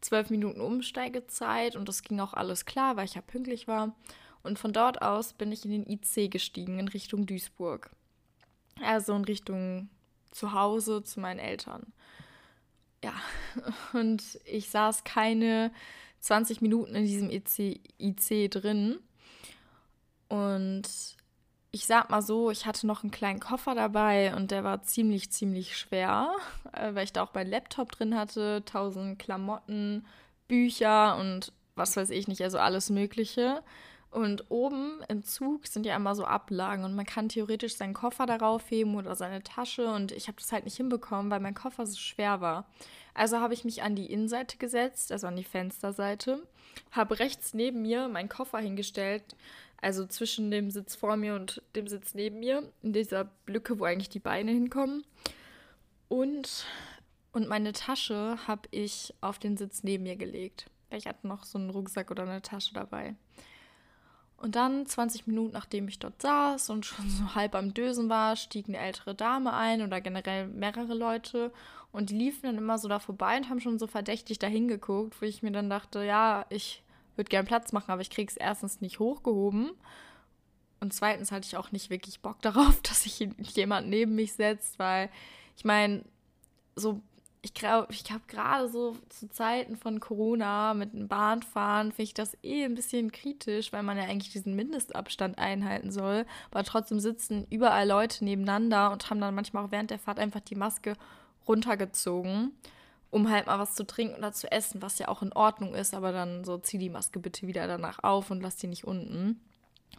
zwölf 0.00 0.30
Minuten 0.30 0.60
Umsteigezeit 0.60 1.76
und 1.76 1.88
das 1.88 2.02
ging 2.02 2.20
auch 2.20 2.34
alles 2.34 2.66
klar, 2.66 2.96
weil 2.96 3.06
ich 3.06 3.14
ja 3.14 3.22
pünktlich 3.22 3.66
war. 3.66 3.94
Und 4.42 4.58
von 4.58 4.72
dort 4.72 5.02
aus 5.02 5.32
bin 5.32 5.50
ich 5.50 5.64
in 5.64 5.70
den 5.70 5.86
IC 5.86 6.30
gestiegen 6.30 6.78
in 6.78 6.88
Richtung 6.88 7.26
Duisburg. 7.26 7.90
Also 8.82 9.14
in 9.14 9.24
Richtung 9.24 9.88
zu 10.30 10.52
Hause 10.52 11.02
zu 11.02 11.20
meinen 11.20 11.38
Eltern. 11.38 11.92
Ja, 13.02 13.14
und 13.92 14.38
ich 14.44 14.68
saß 14.70 15.04
keine 15.04 15.72
20 16.20 16.60
Minuten 16.60 16.94
in 16.94 17.04
diesem 17.04 17.30
IC, 17.30 17.80
IC 17.98 18.50
drin. 18.50 18.98
Und 20.28 20.88
ich 21.74 21.86
sag 21.86 22.08
mal 22.08 22.22
so, 22.22 22.52
ich 22.52 22.66
hatte 22.66 22.86
noch 22.86 23.02
einen 23.02 23.10
kleinen 23.10 23.40
Koffer 23.40 23.74
dabei 23.74 24.36
und 24.36 24.52
der 24.52 24.62
war 24.62 24.84
ziemlich, 24.84 25.32
ziemlich 25.32 25.76
schwer, 25.76 26.30
äh, 26.72 26.94
weil 26.94 27.02
ich 27.02 27.12
da 27.12 27.24
auch 27.24 27.34
meinen 27.34 27.50
Laptop 27.50 27.90
drin 27.90 28.16
hatte, 28.16 28.62
tausend 28.64 29.18
Klamotten, 29.18 30.06
Bücher 30.46 31.16
und 31.18 31.52
was 31.74 31.96
weiß 31.96 32.10
ich 32.10 32.28
nicht, 32.28 32.42
also 32.42 32.58
alles 32.58 32.90
Mögliche. 32.90 33.60
Und 34.12 34.48
oben 34.52 35.02
im 35.08 35.24
Zug 35.24 35.66
sind 35.66 35.84
ja 35.84 35.96
immer 35.96 36.14
so 36.14 36.24
Ablagen 36.24 36.84
und 36.84 36.94
man 36.94 37.06
kann 37.06 37.28
theoretisch 37.28 37.74
seinen 37.74 37.94
Koffer 37.94 38.26
darauf 38.26 38.70
heben 38.70 38.94
oder 38.94 39.16
seine 39.16 39.42
Tasche 39.42 39.88
und 39.88 40.12
ich 40.12 40.28
habe 40.28 40.38
das 40.38 40.52
halt 40.52 40.66
nicht 40.66 40.76
hinbekommen, 40.76 41.32
weil 41.32 41.40
mein 41.40 41.54
Koffer 41.54 41.84
so 41.86 41.96
schwer 41.96 42.40
war. 42.40 42.66
Also 43.14 43.40
habe 43.40 43.54
ich 43.54 43.64
mich 43.64 43.82
an 43.82 43.96
die 43.96 44.12
Innenseite 44.12 44.58
gesetzt, 44.58 45.10
also 45.10 45.26
an 45.26 45.34
die 45.34 45.42
Fensterseite, 45.42 46.46
habe 46.92 47.18
rechts 47.18 47.52
neben 47.52 47.82
mir 47.82 48.06
meinen 48.06 48.28
Koffer 48.28 48.58
hingestellt, 48.58 49.34
also 49.84 50.06
zwischen 50.06 50.50
dem 50.50 50.70
Sitz 50.70 50.94
vor 50.94 51.16
mir 51.18 51.34
und 51.34 51.60
dem 51.76 51.86
Sitz 51.88 52.14
neben 52.14 52.40
mir, 52.40 52.62
in 52.82 52.94
dieser 52.94 53.28
Lücke, 53.46 53.78
wo 53.78 53.84
eigentlich 53.84 54.08
die 54.08 54.18
Beine 54.18 54.50
hinkommen. 54.50 55.04
Und, 56.08 56.64
und 57.32 57.48
meine 57.48 57.72
Tasche 57.72 58.38
habe 58.46 58.62
ich 58.70 59.14
auf 59.20 59.38
den 59.38 59.58
Sitz 59.58 59.82
neben 59.82 60.04
mir 60.04 60.16
gelegt. 60.16 60.70
Ich 60.88 61.06
hatte 61.06 61.28
noch 61.28 61.44
so 61.44 61.58
einen 61.58 61.68
Rucksack 61.68 62.10
oder 62.10 62.22
eine 62.22 62.40
Tasche 62.40 62.72
dabei. 62.72 63.14
Und 64.38 64.56
dann, 64.56 64.86
20 64.86 65.26
Minuten 65.26 65.52
nachdem 65.52 65.86
ich 65.86 65.98
dort 65.98 66.22
saß 66.22 66.70
und 66.70 66.86
schon 66.86 67.10
so 67.10 67.34
halb 67.34 67.54
am 67.54 67.74
Dösen 67.74 68.08
war, 68.08 68.36
stieg 68.36 68.68
eine 68.68 68.78
ältere 68.78 69.14
Dame 69.14 69.52
ein 69.52 69.82
oder 69.82 70.00
generell 70.00 70.46
mehrere 70.46 70.94
Leute. 70.94 71.52
Und 71.92 72.08
die 72.08 72.16
liefen 72.16 72.44
dann 72.44 72.56
immer 72.56 72.78
so 72.78 72.88
da 72.88 73.00
vorbei 73.00 73.36
und 73.36 73.50
haben 73.50 73.60
schon 73.60 73.78
so 73.78 73.86
verdächtig 73.86 74.38
dahin 74.38 74.66
geguckt, 74.66 75.20
wo 75.20 75.26
ich 75.26 75.42
mir 75.42 75.52
dann 75.52 75.68
dachte, 75.68 76.04
ja, 76.04 76.46
ich 76.48 76.83
würde 77.16 77.28
gern 77.28 77.46
Platz 77.46 77.72
machen, 77.72 77.90
aber 77.90 78.02
ich 78.02 78.10
kriege 78.10 78.30
es 78.30 78.36
erstens 78.36 78.80
nicht 78.80 78.98
hochgehoben. 78.98 79.70
Und 80.80 80.92
zweitens 80.92 81.32
hatte 81.32 81.46
ich 81.46 81.56
auch 81.56 81.72
nicht 81.72 81.90
wirklich 81.90 82.20
Bock 82.20 82.40
darauf, 82.42 82.80
dass 82.82 83.04
sich 83.04 83.28
jemand 83.38 83.88
neben 83.88 84.14
mich 84.14 84.34
setzt, 84.34 84.78
weil 84.78 85.08
ich 85.56 85.64
meine, 85.64 86.04
so, 86.76 87.00
ich 87.42 87.54
glaube, 87.54 87.92
ich 87.92 88.04
glaube, 88.04 88.22
gerade 88.26 88.68
so 88.68 88.96
zu 89.08 89.28
Zeiten 89.28 89.76
von 89.76 90.00
Corona 90.00 90.74
mit 90.74 90.92
dem 90.92 91.08
Bahnfahren 91.08 91.92
finde 91.92 92.02
ich 92.02 92.14
das 92.14 92.36
eh 92.42 92.64
ein 92.64 92.74
bisschen 92.74 93.12
kritisch, 93.12 93.72
weil 93.72 93.82
man 93.82 93.96
ja 93.96 94.04
eigentlich 94.04 94.32
diesen 94.32 94.56
Mindestabstand 94.56 95.38
einhalten 95.38 95.90
soll. 95.90 96.26
Aber 96.50 96.64
trotzdem 96.64 97.00
sitzen 97.00 97.46
überall 97.50 97.86
Leute 97.86 98.24
nebeneinander 98.24 98.90
und 98.90 99.08
haben 99.10 99.20
dann 99.20 99.34
manchmal 99.34 99.64
auch 99.64 99.70
während 99.70 99.90
der 99.90 99.98
Fahrt 99.98 100.18
einfach 100.18 100.40
die 100.40 100.54
Maske 100.54 100.94
runtergezogen 101.46 102.52
um 103.14 103.30
halt 103.30 103.46
mal 103.46 103.60
was 103.60 103.76
zu 103.76 103.86
trinken 103.86 104.16
oder 104.16 104.32
zu 104.32 104.50
essen, 104.50 104.82
was 104.82 104.98
ja 104.98 105.06
auch 105.06 105.22
in 105.22 105.32
Ordnung 105.32 105.72
ist, 105.72 105.94
aber 105.94 106.10
dann 106.10 106.42
so 106.42 106.58
zieh 106.58 106.78
die 106.78 106.90
Maske 106.90 107.20
bitte 107.20 107.46
wieder 107.46 107.68
danach 107.68 108.02
auf 108.02 108.32
und 108.32 108.40
lass 108.42 108.56
die 108.56 108.66
nicht 108.66 108.84
unten. 108.84 109.40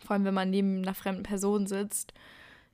Vor 0.06 0.16
allem, 0.16 0.26
wenn 0.26 0.34
man 0.34 0.50
neben 0.50 0.80
einer 0.80 0.94
fremden 0.94 1.24
Person 1.24 1.66
sitzt. 1.66 2.14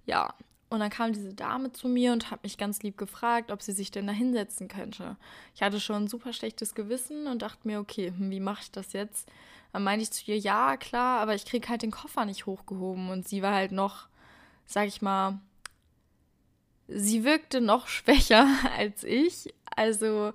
Ja, 0.07 0.33
und 0.71 0.79
dann 0.79 0.89
kam 0.89 1.13
diese 1.13 1.35
Dame 1.35 1.71
zu 1.73 1.87
mir 1.87 2.11
und 2.11 2.31
hat 2.31 2.41
mich 2.41 2.57
ganz 2.57 2.81
lieb 2.81 2.97
gefragt, 2.97 3.51
ob 3.51 3.61
sie 3.61 3.71
sich 3.71 3.91
denn 3.91 4.07
da 4.07 4.13
hinsetzen 4.13 4.67
könnte. 4.67 5.15
Ich 5.53 5.61
hatte 5.61 5.79
schon 5.79 6.05
ein 6.05 6.07
super 6.07 6.33
schlechtes 6.33 6.73
Gewissen 6.73 7.27
und 7.27 7.43
dachte 7.43 7.67
mir, 7.67 7.79
okay, 7.79 8.11
hm, 8.17 8.31
wie 8.31 8.39
mache 8.39 8.63
ich 8.63 8.71
das 8.71 8.93
jetzt? 8.93 9.31
Dann 9.73 9.83
meinte 9.83 10.01
ich 10.01 10.11
zu 10.11 10.23
ihr, 10.31 10.39
ja, 10.39 10.75
klar, 10.75 11.19
aber 11.19 11.35
ich 11.35 11.45
kriege 11.45 11.69
halt 11.69 11.83
den 11.83 11.91
Koffer 11.91 12.25
nicht 12.25 12.47
hochgehoben. 12.47 13.11
Und 13.11 13.27
sie 13.27 13.43
war 13.43 13.53
halt 13.53 13.73
noch, 13.73 14.07
sag 14.65 14.87
ich 14.87 15.03
mal, 15.03 15.39
sie 16.87 17.23
wirkte 17.23 17.61
noch 17.61 17.87
schwächer 17.89 18.47
als 18.75 19.03
ich. 19.03 19.53
Also 19.81 20.31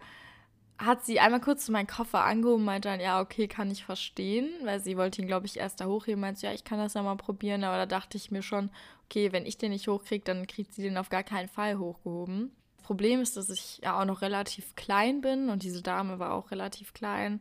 hat 0.77 1.07
sie 1.07 1.21
einmal 1.21 1.41
kurz 1.41 1.69
meinen 1.69 1.87
Koffer 1.87 2.25
angehoben 2.25 2.63
und 2.63 2.67
meinte 2.67 2.89
dann, 2.89 3.01
ja, 3.01 3.21
okay, 3.21 3.47
kann 3.47 3.71
ich 3.71 3.85
verstehen, 3.85 4.51
weil 4.65 4.81
sie 4.81 4.97
wollte 4.97 5.23
ihn, 5.23 5.29
glaube 5.29 5.47
ich, 5.47 5.57
erst 5.59 5.81
da 5.81 5.87
hochheben. 5.87 6.21
Meinte, 6.21 6.47
ja, 6.47 6.53
ich 6.53 6.65
kann 6.65 6.79
das 6.79 6.95
ja 6.95 7.03
mal 7.03 7.17
probieren, 7.17 7.63
aber 7.63 7.77
da 7.77 7.87
dachte 7.87 8.17
ich 8.17 8.33
mir 8.33 8.43
schon, 8.43 8.71
okay, 9.05 9.31
wenn 9.31 9.47
ich 9.47 9.57
den 9.57 9.71
nicht 9.71 9.87
hochkriege, 9.87 10.25
dann 10.25 10.49
kriegt 10.49 10.75
sie 10.75 10.83
den 10.83 10.99
auf 10.99 11.09
gar 11.11 11.23
keinen 11.23 11.49
Fall 11.49 11.79
hochgehoben. 11.79 12.51
Problem 12.83 13.21
ist, 13.21 13.37
dass 13.37 13.51
ich 13.51 13.79
ja 13.85 14.01
auch 14.01 14.05
noch 14.05 14.21
relativ 14.21 14.75
klein 14.75 15.21
bin 15.21 15.49
und 15.49 15.63
diese 15.63 15.83
Dame 15.83 16.19
war 16.19 16.33
auch 16.33 16.51
relativ 16.51 16.93
klein. 16.93 17.41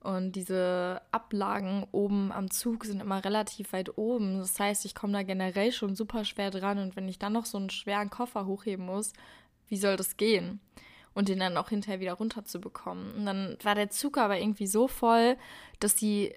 Und 0.00 0.32
diese 0.32 1.00
Ablagen 1.10 1.86
oben 1.92 2.30
am 2.30 2.50
Zug 2.50 2.84
sind 2.84 3.00
immer 3.00 3.24
relativ 3.24 3.72
weit 3.72 3.96
oben. 3.96 4.38
Das 4.38 4.60
heißt, 4.60 4.84
ich 4.84 4.94
komme 4.94 5.14
da 5.14 5.22
generell 5.22 5.72
schon 5.72 5.96
super 5.96 6.24
schwer 6.24 6.50
dran. 6.50 6.78
Und 6.78 6.94
wenn 6.94 7.08
ich 7.08 7.18
dann 7.18 7.32
noch 7.32 7.46
so 7.46 7.58
einen 7.58 7.70
schweren 7.70 8.10
Koffer 8.10 8.46
hochheben 8.46 8.86
muss, 8.86 9.12
wie 9.66 9.76
soll 9.76 9.96
das 9.96 10.16
gehen? 10.16 10.60
Und 11.18 11.28
den 11.28 11.40
dann 11.40 11.56
auch 11.56 11.70
hinterher 11.70 11.98
wieder 11.98 12.12
runterzubekommen. 12.12 13.12
Und 13.14 13.26
dann 13.26 13.56
war 13.64 13.74
der 13.74 13.90
Zug 13.90 14.18
aber 14.18 14.38
irgendwie 14.38 14.68
so 14.68 14.86
voll, 14.86 15.36
dass 15.80 15.98
sie 15.98 16.32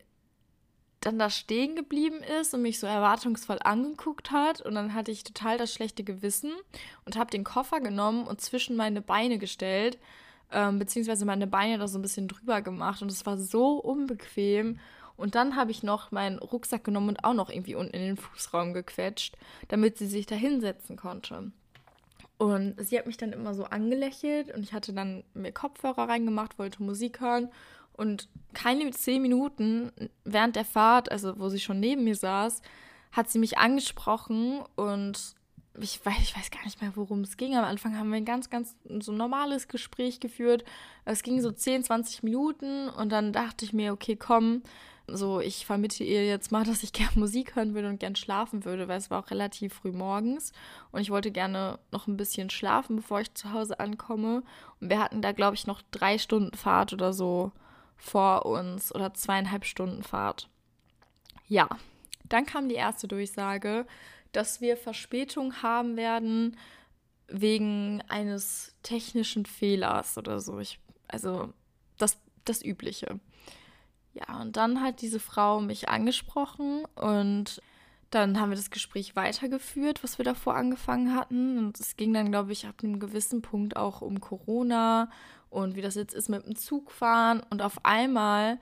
dann 1.01 1.19
da 1.19 1.29
stehen 1.29 1.75
geblieben 1.75 2.21
ist 2.39 2.53
und 2.55 2.63
mich 2.63 2.79
so 2.79 2.88
erwartungsvoll 2.88 3.59
angeguckt 3.61 4.31
hat. 4.31 4.61
Und 4.61 4.73
dann 4.73 4.95
hatte 4.95 5.11
ich 5.11 5.23
total 5.23 5.59
das 5.59 5.71
schlechte 5.71 6.03
Gewissen 6.03 6.51
und 7.05 7.15
habe 7.15 7.29
den 7.29 7.43
Koffer 7.43 7.79
genommen 7.79 8.25
und 8.25 8.41
zwischen 8.41 8.75
meine 8.75 9.01
Beine 9.01 9.38
gestellt 9.38 10.00
ähm, 10.51 10.79
beziehungsweise 10.79 11.25
meine 11.25 11.47
Beine 11.47 11.77
da 11.77 11.88
so 11.88 11.97
ein 11.97 12.01
bisschen 12.01 12.27
drüber 12.27 12.61
gemacht 12.61 13.01
und 13.01 13.11
es 13.11 13.25
war 13.25 13.38
so 13.38 13.77
unbequem. 13.77 14.79
Und 15.17 15.35
dann 15.35 15.55
habe 15.55 15.71
ich 15.71 15.83
noch 15.83 16.11
meinen 16.11 16.39
Rucksack 16.39 16.83
genommen 16.83 17.09
und 17.09 17.23
auch 17.23 17.33
noch 17.33 17.50
irgendwie 17.50 17.75
unten 17.75 17.93
in 17.93 18.01
den 18.01 18.17
Fußraum 18.17 18.73
gequetscht, 18.73 19.38
damit 19.67 19.97
sie 19.97 20.07
sich 20.07 20.25
da 20.25 20.35
hinsetzen 20.35 20.97
konnte. 20.97 21.51
Und 22.41 22.74
sie 22.83 22.98
hat 22.98 23.05
mich 23.05 23.17
dann 23.17 23.33
immer 23.33 23.53
so 23.53 23.65
angelächelt 23.65 24.51
und 24.51 24.63
ich 24.63 24.74
hatte 24.74 24.93
dann 24.93 25.24
mir 25.36 25.51
Kopfhörer 25.51 26.10
reingemacht, 26.10 26.57
wollte 26.57 26.81
Musik 26.81 27.21
hören. 27.21 27.50
Und 27.93 28.29
keine 28.53 28.89
zehn 28.89 29.21
Minuten 29.21 29.91
während 30.24 30.55
der 30.55 30.65
Fahrt, 30.65 31.12
also 31.12 31.38
wo 31.38 31.50
sie 31.50 31.60
schon 31.60 31.79
neben 31.79 32.03
mir 32.03 32.15
saß, 32.15 32.63
hat 33.12 33.29
sie 33.29 33.38
mich 33.38 33.60
angesprochen 33.60 34.63
und 34.75 35.36
ich 35.79 36.03
weiß, 36.03 36.17
ich 36.19 36.36
weiß 36.36 36.50
gar 36.50 36.63
nicht 36.63 36.81
mehr, 36.81 36.93
worum 36.95 37.21
es 37.21 37.38
ging. 37.38 37.55
Am 37.55 37.63
Anfang 37.63 37.95
haben 37.95 38.10
wir 38.10 38.17
ein 38.17 38.25
ganz, 38.25 38.50
ganz 38.50 38.75
so 39.01 39.12
normales 39.12 39.67
Gespräch 39.67 40.19
geführt. 40.19 40.63
Es 41.05 41.21
ging 41.21 41.41
so 41.41 41.51
10, 41.51 41.83
20 41.83 42.24
Minuten 42.24 42.89
und 42.89 43.12
dann 43.12 43.33
dachte 43.33 43.65
ich 43.65 43.71
mir, 43.71 43.93
okay, 43.93 44.15
komm, 44.15 44.63
so 45.15 45.39
ich 45.39 45.65
vermittle 45.65 46.05
ihr 46.05 46.25
jetzt 46.25 46.51
mal, 46.51 46.63
dass 46.65 46.83
ich 46.83 46.93
gerne 46.93 47.11
Musik 47.15 47.55
hören 47.55 47.73
würde 47.73 47.89
und 47.89 47.99
gern 47.99 48.15
schlafen 48.15 48.65
würde, 48.65 48.87
weil 48.87 48.97
es 48.97 49.09
war 49.09 49.23
auch 49.23 49.31
relativ 49.31 49.73
früh 49.73 49.91
morgens 49.91 50.51
und 50.91 51.01
ich 51.01 51.09
wollte 51.09 51.31
gerne 51.31 51.79
noch 51.91 52.07
ein 52.07 52.17
bisschen 52.17 52.49
schlafen, 52.49 52.97
bevor 52.97 53.21
ich 53.21 53.33
zu 53.33 53.53
Hause 53.53 53.79
ankomme. 53.79 54.43
Und 54.79 54.89
wir 54.89 54.99
hatten 54.99 55.21
da, 55.21 55.31
glaube 55.31 55.55
ich, 55.55 55.67
noch 55.67 55.81
drei 55.91 56.17
Stunden 56.17 56.55
Fahrt 56.55 56.93
oder 56.93 57.13
so 57.13 57.51
vor 57.97 58.45
uns 58.45 58.93
oder 58.93 59.13
zweieinhalb 59.13 59.65
Stunden 59.65 60.03
Fahrt. 60.03 60.49
Ja, 61.47 61.67
dann 62.27 62.45
kam 62.45 62.69
die 62.69 62.75
erste 62.75 63.07
Durchsage 63.07 63.85
dass 64.31 64.61
wir 64.61 64.77
Verspätung 64.77 65.61
haben 65.61 65.97
werden 65.97 66.57
wegen 67.27 68.01
eines 68.07 68.75
technischen 68.83 69.45
Fehlers 69.45 70.17
oder 70.17 70.39
so. 70.39 70.59
Ich, 70.59 70.79
also 71.07 71.53
das, 71.97 72.17
das 72.45 72.63
Übliche. 72.63 73.19
Ja, 74.13 74.41
und 74.41 74.57
dann 74.57 74.81
hat 74.81 75.01
diese 75.01 75.19
Frau 75.19 75.61
mich 75.61 75.89
angesprochen 75.89 76.85
und 76.95 77.61
dann 78.09 78.39
haben 78.39 78.49
wir 78.49 78.57
das 78.57 78.71
Gespräch 78.71 79.15
weitergeführt, 79.15 80.03
was 80.03 80.17
wir 80.17 80.25
davor 80.25 80.55
angefangen 80.55 81.15
hatten. 81.15 81.57
Und 81.57 81.79
es 81.79 81.95
ging 81.95 82.13
dann, 82.13 82.29
glaube 82.29 82.51
ich, 82.51 82.67
ab 82.67 82.75
einem 82.83 82.99
gewissen 82.99 83.41
Punkt 83.41 83.77
auch 83.77 84.01
um 84.01 84.19
Corona 84.19 85.09
und 85.49 85.75
wie 85.75 85.81
das 85.81 85.95
jetzt 85.95 86.13
ist 86.13 86.27
mit 86.27 86.45
dem 86.45 86.57
Zugfahren. 86.57 87.41
Und 87.49 87.61
auf 87.61 87.85
einmal, 87.85 88.59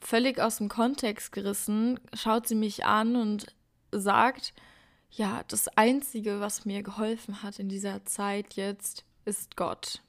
völlig 0.00 0.40
aus 0.40 0.58
dem 0.58 0.68
Kontext 0.68 1.30
gerissen, 1.30 2.00
schaut 2.14 2.48
sie 2.48 2.56
mich 2.56 2.84
an 2.84 3.14
und 3.14 3.46
sagt, 3.92 4.54
ja, 5.10 5.44
das 5.46 5.68
Einzige, 5.68 6.40
was 6.40 6.64
mir 6.64 6.82
geholfen 6.82 7.44
hat 7.44 7.60
in 7.60 7.68
dieser 7.68 8.04
Zeit 8.04 8.54
jetzt, 8.54 9.04
ist 9.24 9.56
Gott 9.56 10.02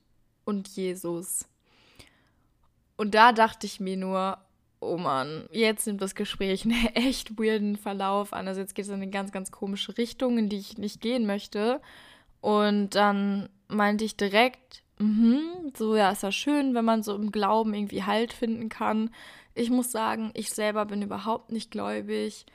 und 0.43 0.67
Jesus. 0.69 1.47
Und 2.97 3.13
da 3.13 3.31
dachte 3.31 3.67
ich 3.67 3.79
mir 3.79 3.97
nur, 3.97 4.39
oh 4.85 4.97
Mann, 4.97 5.47
jetzt 5.51 5.87
nimmt 5.87 6.01
das 6.01 6.15
Gespräch 6.15 6.65
einen 6.65 6.85
echt 6.93 7.37
weirden 7.37 7.75
Verlauf 7.75 8.33
an. 8.33 8.47
Also 8.47 8.61
jetzt 8.61 8.75
geht 8.75 8.85
es 8.85 8.89
in 8.89 8.95
eine 8.95 9.09
ganz, 9.09 9.31
ganz 9.31 9.51
komische 9.51 9.97
Richtung, 9.97 10.37
in 10.37 10.49
die 10.49 10.57
ich 10.57 10.77
nicht 10.77 11.01
gehen 11.01 11.25
möchte. 11.25 11.81
Und 12.41 12.95
dann 12.95 13.49
meinte 13.67 14.05
ich 14.05 14.17
direkt, 14.17 14.83
mhm, 14.99 15.71
so 15.75 15.95
ja, 15.95 16.11
ist 16.11 16.23
ja 16.23 16.31
schön, 16.31 16.75
wenn 16.75 16.85
man 16.85 17.03
so 17.03 17.15
im 17.15 17.31
Glauben 17.31 17.73
irgendwie 17.73 18.03
Halt 18.03 18.33
finden 18.33 18.69
kann. 18.69 19.09
Ich 19.53 19.69
muss 19.69 19.91
sagen, 19.91 20.31
ich 20.33 20.49
selber 20.51 20.85
bin 20.85 21.01
überhaupt 21.01 21.51
nicht 21.51 21.71
gläubig 21.71 22.45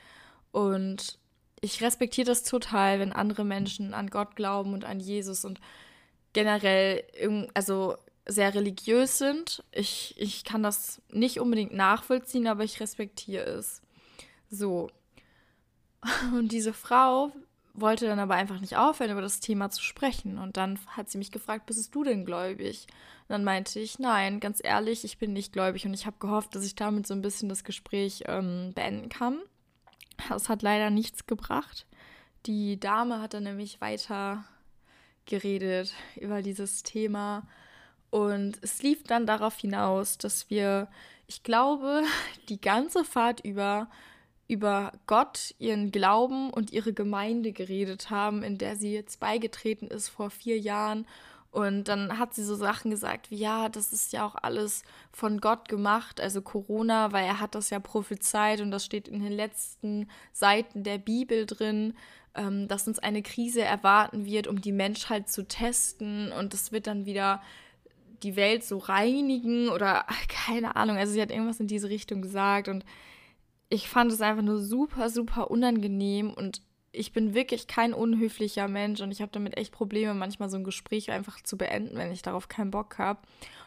und 0.52 1.18
ich 1.60 1.82
respektiere 1.82 2.26
das 2.26 2.42
total, 2.42 3.00
wenn 3.00 3.12
andere 3.12 3.44
Menschen 3.44 3.94
an 3.94 4.08
Gott 4.08 4.36
glauben 4.36 4.72
und 4.72 4.84
an 4.84 5.00
Jesus 5.00 5.44
und 5.44 5.60
generell 6.32 7.02
also 7.54 7.96
sehr 8.26 8.54
religiös 8.54 9.18
sind. 9.18 9.64
Ich, 9.72 10.14
ich 10.16 10.44
kann 10.44 10.62
das 10.62 11.02
nicht 11.10 11.40
unbedingt 11.40 11.72
nachvollziehen, 11.72 12.46
aber 12.46 12.64
ich 12.64 12.80
respektiere 12.80 13.44
es. 13.44 13.82
So. 14.50 14.90
Und 16.34 16.52
diese 16.52 16.72
Frau 16.72 17.32
wollte 17.74 18.06
dann 18.06 18.18
aber 18.18 18.34
einfach 18.34 18.60
nicht 18.60 18.76
aufhören, 18.76 19.12
über 19.12 19.22
das 19.22 19.40
Thema 19.40 19.70
zu 19.70 19.82
sprechen. 19.82 20.38
Und 20.38 20.56
dann 20.56 20.78
hat 20.88 21.10
sie 21.10 21.18
mich 21.18 21.30
gefragt, 21.30 21.66
bist 21.66 21.94
du 21.94 22.04
denn 22.04 22.24
gläubig? 22.24 22.86
Und 23.22 23.30
dann 23.30 23.44
meinte 23.44 23.78
ich, 23.80 23.98
nein, 23.98 24.40
ganz 24.40 24.60
ehrlich, 24.62 25.04
ich 25.04 25.18
bin 25.18 25.32
nicht 25.32 25.52
gläubig. 25.52 25.86
Und 25.86 25.94
ich 25.94 26.06
habe 26.06 26.16
gehofft, 26.18 26.54
dass 26.54 26.64
ich 26.64 26.74
damit 26.74 27.06
so 27.06 27.14
ein 27.14 27.22
bisschen 27.22 27.48
das 27.48 27.64
Gespräch 27.64 28.24
ähm, 28.26 28.72
beenden 28.74 29.08
kann. 29.08 29.38
Das 30.28 30.48
hat 30.48 30.62
leider 30.62 30.90
nichts 30.90 31.26
gebracht. 31.26 31.86
Die 32.46 32.78
Dame 32.78 33.20
hat 33.20 33.34
dann 33.34 33.44
nämlich 33.44 33.80
weiter 33.80 34.44
geredet 35.26 35.92
über 36.16 36.42
dieses 36.42 36.82
Thema. 36.82 37.46
Und 38.10 38.58
es 38.62 38.82
lief 38.82 39.04
dann 39.04 39.26
darauf 39.26 39.56
hinaus, 39.58 40.18
dass 40.18 40.50
wir, 40.50 40.88
ich 41.26 41.42
glaube, 41.42 42.02
die 42.48 42.60
ganze 42.60 43.04
Fahrt 43.04 43.40
über 43.44 43.88
über 44.50 44.90
Gott, 45.06 45.54
ihren 45.60 45.92
Glauben 45.92 46.50
und 46.50 46.72
ihre 46.72 46.92
Gemeinde 46.92 47.52
geredet 47.52 48.10
haben, 48.10 48.42
in 48.42 48.58
der 48.58 48.74
sie 48.74 48.92
jetzt 48.92 49.20
beigetreten 49.20 49.86
ist 49.86 50.08
vor 50.08 50.28
vier 50.28 50.58
Jahren. 50.58 51.06
Und 51.52 51.84
dann 51.84 52.18
hat 52.18 52.34
sie 52.34 52.42
so 52.42 52.56
Sachen 52.56 52.90
gesagt 52.90 53.30
wie, 53.30 53.36
ja, 53.36 53.68
das 53.68 53.92
ist 53.92 54.12
ja 54.12 54.26
auch 54.26 54.34
alles 54.34 54.82
von 55.12 55.40
Gott 55.40 55.68
gemacht, 55.68 56.20
also 56.20 56.42
Corona, 56.42 57.12
weil 57.12 57.26
er 57.26 57.38
hat 57.38 57.54
das 57.54 57.70
ja 57.70 57.78
prophezeit 57.78 58.60
und 58.60 58.72
das 58.72 58.84
steht 58.84 59.06
in 59.06 59.22
den 59.22 59.32
letzten 59.32 60.08
Seiten 60.32 60.82
der 60.82 60.98
Bibel 60.98 61.46
drin, 61.46 61.94
ähm, 62.34 62.66
dass 62.66 62.88
uns 62.88 62.98
eine 62.98 63.22
Krise 63.22 63.62
erwarten 63.62 64.24
wird, 64.24 64.48
um 64.48 64.60
die 64.60 64.72
Menschheit 64.72 65.28
zu 65.28 65.46
testen. 65.46 66.32
Und 66.32 66.54
das 66.54 66.72
wird 66.72 66.88
dann 66.88 67.06
wieder 67.06 67.40
die 68.22 68.36
Welt 68.36 68.64
so 68.64 68.78
reinigen 68.78 69.68
oder 69.68 70.04
keine 70.28 70.76
Ahnung. 70.76 70.96
Also 70.96 71.12
sie 71.12 71.22
hat 71.22 71.30
irgendwas 71.30 71.60
in 71.60 71.66
diese 71.66 71.88
Richtung 71.88 72.22
gesagt 72.22 72.68
und 72.68 72.84
ich 73.68 73.88
fand 73.88 74.12
es 74.12 74.20
einfach 74.20 74.42
nur 74.42 74.58
super, 74.58 75.10
super 75.10 75.50
unangenehm 75.50 76.32
und 76.32 76.62
ich 76.92 77.12
bin 77.12 77.34
wirklich 77.34 77.68
kein 77.68 77.94
unhöflicher 77.94 78.66
Mensch 78.66 79.00
und 79.00 79.12
ich 79.12 79.22
habe 79.22 79.30
damit 79.32 79.56
echt 79.56 79.72
Probleme, 79.72 80.12
manchmal 80.14 80.50
so 80.50 80.56
ein 80.56 80.64
Gespräch 80.64 81.10
einfach 81.10 81.40
zu 81.42 81.56
beenden, 81.56 81.96
wenn 81.96 82.10
ich 82.10 82.22
darauf 82.22 82.48
keinen 82.48 82.72
Bock 82.72 82.98
habe. 82.98 83.20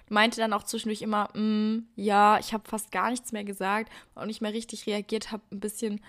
Meinte 0.10 0.41
dann 0.41 0.51
auch 0.51 0.63
zwischendurch 0.63 1.01
immer, 1.01 1.29
mm, 1.33 1.88
ja, 1.95 2.38
ich 2.39 2.53
habe 2.53 2.67
fast 2.67 2.91
gar 2.91 3.10
nichts 3.10 3.31
mehr 3.31 3.45
gesagt 3.45 3.89
und 4.15 4.27
nicht 4.27 4.41
mehr 4.41 4.53
richtig 4.53 4.86
reagiert, 4.88 5.31
habe 5.31 5.43
ein 5.51 5.62
bisschen 5.62 6.01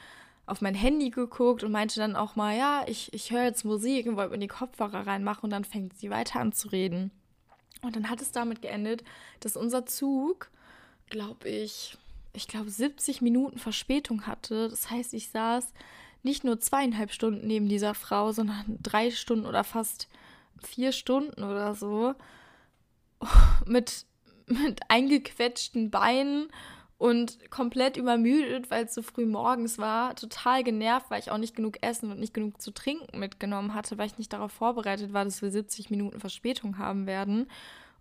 auf 0.46 0.60
mein 0.60 0.74
Handy 0.74 1.10
geguckt 1.10 1.62
und 1.62 1.72
meinte 1.72 2.00
dann 2.00 2.16
auch 2.16 2.36
mal, 2.36 2.56
ja, 2.56 2.84
ich, 2.86 3.12
ich 3.14 3.30
höre 3.30 3.44
jetzt 3.44 3.64
Musik 3.64 4.06
und 4.06 4.16
wollte 4.16 4.32
mir 4.32 4.38
die 4.38 4.48
Kopfhörer 4.48 5.06
reinmachen 5.06 5.44
und 5.44 5.50
dann 5.50 5.64
fängt 5.64 5.96
sie 5.96 6.10
weiter 6.10 6.40
an 6.40 6.52
zu 6.52 6.68
reden. 6.68 7.12
Und 7.84 7.96
dann 7.96 8.08
hat 8.10 8.20
es 8.20 8.32
damit 8.32 8.62
geendet, 8.62 9.04
dass 9.40 9.56
unser 9.56 9.86
Zug, 9.86 10.50
glaube 11.10 11.48
ich, 11.48 11.96
ich 12.32 12.48
glaube 12.48 12.70
70 12.70 13.20
Minuten 13.20 13.58
Verspätung 13.58 14.26
hatte. 14.26 14.68
Das 14.68 14.90
heißt, 14.90 15.14
ich 15.14 15.28
saß 15.28 15.72
nicht 16.22 16.42
nur 16.42 16.58
zweieinhalb 16.58 17.12
Stunden 17.12 17.46
neben 17.46 17.68
dieser 17.68 17.94
Frau, 17.94 18.32
sondern 18.32 18.78
drei 18.82 19.10
Stunden 19.10 19.46
oder 19.46 19.62
fast 19.62 20.08
vier 20.62 20.92
Stunden 20.92 21.42
oder 21.44 21.74
so. 21.74 22.14
Mit, 23.66 24.04
mit 24.46 24.80
eingequetschten 24.88 25.90
Beinen 25.90 26.48
und 27.04 27.50
komplett 27.50 27.98
übermüdet, 27.98 28.70
weil 28.70 28.86
es 28.86 28.94
so 28.94 29.02
früh 29.02 29.26
morgens 29.26 29.76
war. 29.76 30.16
Total 30.16 30.64
genervt, 30.64 31.10
weil 31.10 31.20
ich 31.20 31.30
auch 31.30 31.36
nicht 31.36 31.54
genug 31.54 31.82
Essen 31.82 32.10
und 32.10 32.18
nicht 32.18 32.32
genug 32.32 32.62
zu 32.62 32.70
trinken 32.70 33.18
mitgenommen 33.18 33.74
hatte, 33.74 33.98
weil 33.98 34.06
ich 34.06 34.16
nicht 34.16 34.32
darauf 34.32 34.52
vorbereitet 34.52 35.12
war, 35.12 35.22
dass 35.22 35.42
wir 35.42 35.50
70 35.50 35.90
Minuten 35.90 36.18
Verspätung 36.18 36.78
haben 36.78 37.06
werden. 37.06 37.46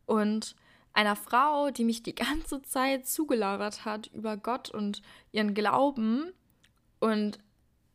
Und 0.06 0.56
einer 0.94 1.18
Frau, 1.18 1.70
die 1.70 1.84
mich 1.84 2.02
die 2.02 2.16
ganze 2.16 2.62
Zeit 2.62 3.06
zugelabert 3.06 3.84
hat 3.84 4.08
über 4.14 4.38
Gott 4.38 4.70
und 4.70 5.02
ihren 5.34 5.54
Glauben 5.54 6.32
und 7.02 7.40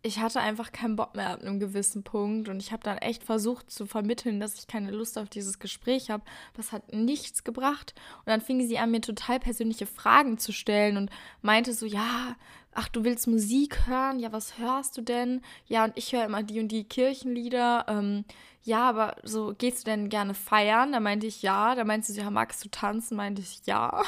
ich 0.09 0.21
hatte 0.21 0.41
einfach 0.41 0.73
keinen 0.73 0.97
Bock 0.97 1.15
mehr 1.15 1.31
ab 1.31 1.43
einem 1.43 1.61
gewissen 1.61 2.03
Punkt 2.03 2.49
und 2.49 2.61
ich 2.61 2.73
habe 2.73 2.83
dann 2.83 2.97
echt 2.99 3.23
versucht 3.23 3.71
zu 3.71 3.87
vermitteln, 3.87 4.41
dass 4.41 4.59
ich 4.59 4.67
keine 4.67 4.91
Lust 4.91 5.19
auf 5.19 5.29
dieses 5.29 5.59
Gespräch 5.59 6.11
habe. 6.11 6.25
Das 6.55 6.73
hat 6.73 6.93
nichts 6.95 7.45
gebracht. 7.45 7.95
Und 8.19 8.29
dann 8.29 8.41
fing 8.41 8.67
sie 8.67 8.79
an, 8.79 8.91
mir 8.91 9.03
total 9.03 9.39
persönliche 9.39 9.87
Fragen 9.87 10.39
zu 10.39 10.53
stellen 10.53 10.97
und 10.97 11.11
meinte 11.43 11.75
so, 11.75 11.85
ja, 11.85 12.37
ach, 12.79 12.89
du 12.89 13.03
willst 13.03 13.27
Musik 13.27 13.89
hören? 13.89 14.21
Ja, 14.21 14.31
was 14.31 14.57
hörst 14.57 14.97
du 14.97 15.03
denn? 15.03 15.43
Ja, 15.67 15.85
und 15.85 15.95
ich 15.97 16.13
höre 16.13 16.25
immer 16.25 16.45
die 16.45 16.61
und 16.61 16.69
die 16.69 16.85
Kirchenlieder. 16.85 17.87
Ähm, 17.89 18.25
ja, 18.63 18.89
aber 18.89 19.17
so, 19.25 19.53
gehst 19.59 19.81
du 19.81 19.91
denn 19.91 20.09
gerne 20.09 20.33
feiern? 20.33 20.93
Da 20.93 21.01
meinte 21.01 21.27
ich 21.27 21.43
ja. 21.43 21.75
Da 21.75 21.83
meinte 21.83 22.13
sie, 22.13 22.21
ja, 22.21 22.31
magst 22.31 22.65
du 22.65 22.69
tanzen? 22.69 23.17
Meinte 23.17 23.43
ich 23.43 23.63
ja. 23.67 24.05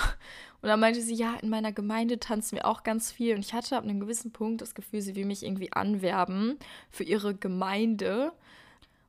Und 0.62 0.68
dann 0.68 0.78
meinte 0.78 1.00
sie, 1.00 1.14
ja, 1.14 1.34
in 1.42 1.48
meiner 1.48 1.72
Gemeinde 1.72 2.20
tanzen 2.20 2.56
wir 2.56 2.66
auch 2.66 2.84
ganz 2.84 3.10
viel. 3.10 3.34
Und 3.34 3.40
ich 3.40 3.54
hatte 3.54 3.76
ab 3.76 3.82
einem 3.82 3.98
gewissen 3.98 4.30
Punkt 4.30 4.60
das 4.62 4.76
Gefühl, 4.76 5.00
sie 5.00 5.16
will 5.16 5.24
mich 5.24 5.42
irgendwie 5.44 5.72
anwerben 5.72 6.56
für 6.90 7.02
ihre 7.02 7.34
Gemeinde. 7.34 8.32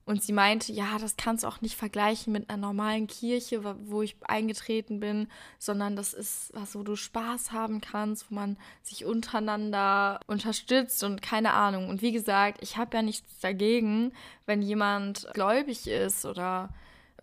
Und 0.06 0.24
sie 0.24 0.34
meinte, 0.34 0.72
ja, 0.72 0.98
das 1.00 1.16
kannst 1.16 1.44
du 1.44 1.48
auch 1.48 1.62
nicht 1.62 1.76
vergleichen 1.76 2.34
mit 2.34 2.50
einer 2.50 2.58
normalen 2.58 3.08
Kirche, 3.08 3.64
wo 3.86 4.02
ich 4.02 4.16
eingetreten 4.22 5.00
bin, 5.00 5.28
sondern 5.60 5.96
das 5.96 6.14
ist 6.14 6.52
was, 6.54 6.76
wo 6.76 6.84
du 6.84 6.96
Spaß 6.96 7.52
haben 7.52 7.82
kannst, 7.82 8.32
wo 8.32 8.36
man 8.36 8.58
sich 8.82 9.06
untereinander 9.06 10.20
unterstützt 10.26 11.04
und 11.04 11.22
keine 11.22 11.54
Ahnung. 11.54 11.88
Und 11.88 12.02
wie 12.02 12.12
gesagt, 12.12 12.60
ich 12.62 12.78
habe 12.78 12.98
ja 12.98 13.04
nichts 13.04 13.40
dagegen, 13.40 14.12
wenn 14.46 14.62
jemand 14.62 15.28
gläubig 15.34 15.88
ist 15.88 16.26
oder 16.26 16.70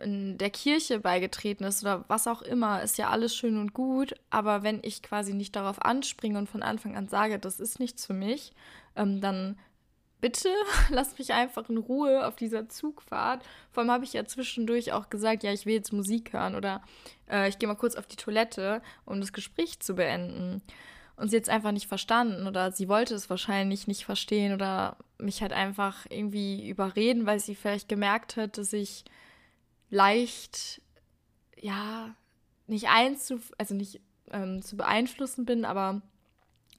in 0.01 0.39
der 0.39 0.51
Kirche 0.51 1.01
beigetreten 1.01 1.65
ist 1.65 1.83
oder 1.83 2.05
was 2.09 2.29
auch 2.29 2.43
immer, 2.43 2.83
ist 2.83 2.99
ja 2.99 3.11
alles 3.11 3.35
schön 3.35 3.59
und 3.59 3.75
gut. 3.75 4.15
Aber 4.31 4.63
wenn 4.63 4.79
ich 4.83 5.03
quasi 5.03 5.35
nicht 5.35 5.57
darauf 5.57 5.83
anspringe 5.83 6.39
und 6.39 6.49
von 6.49 6.63
Anfang 6.63 6.97
an 6.97 7.09
sage, 7.09 7.39
das 7.39 7.59
ist 7.59 7.81
nichts 7.81 8.07
für 8.07 8.15
mich, 8.15 8.53
ähm, 8.95 9.21
dann 9.21 9.59
bitte 10.21 10.49
lass 10.91 11.19
mich 11.19 11.33
einfach 11.33 11.69
in 11.69 11.79
Ruhe 11.79 12.27
auf 12.27 12.37
dieser 12.37 12.69
Zugfahrt. 12.69 13.45
Vor 13.71 13.83
allem 13.83 13.93
habe 13.93 14.05
ich 14.05 14.13
ja 14.13 14.25
zwischendurch 14.25 14.93
auch 14.93 15.11
gesagt, 15.11 15.43
ja, 15.43 15.53
ich 15.53 15.67
will 15.67 15.75
jetzt 15.75 15.93
Musik 15.93 16.33
hören 16.33 16.55
oder 16.55 16.83
äh, 17.31 17.49
ich 17.49 17.59
gehe 17.59 17.69
mal 17.69 17.75
kurz 17.75 17.95
auf 17.95 18.07
die 18.07 18.17
Toilette, 18.17 18.83
um 19.05 19.21
das 19.21 19.33
Gespräch 19.33 19.81
zu 19.81 19.95
beenden. 19.95 20.63
Und 21.17 21.31
sie 21.31 21.37
hat 21.37 21.45
es 21.45 21.49
einfach 21.49 21.73
nicht 21.73 21.89
verstanden 21.89 22.47
oder 22.47 22.71
sie 22.71 22.89
wollte 22.89 23.15
es 23.15 23.29
wahrscheinlich 23.29 23.89
nicht 23.89 24.05
verstehen 24.05 24.55
oder 24.55 24.97
mich 25.19 25.43
halt 25.43 25.53
einfach 25.53 26.07
irgendwie 26.11 26.69
überreden, 26.69 27.27
weil 27.27 27.41
sie 27.41 27.57
vielleicht 27.57 27.89
gemerkt 27.89 28.37
hat, 28.37 28.57
dass 28.57 28.73
ich 28.73 29.05
leicht, 29.91 30.81
ja, 31.57 32.15
nicht 32.69 32.89
einzu, 32.89 33.41
also 33.57 33.75
nicht 33.75 34.01
ähm, 34.31 34.63
zu 34.63 34.77
beeinflussen 34.77 35.45
bin, 35.45 35.65
aber 35.65 36.03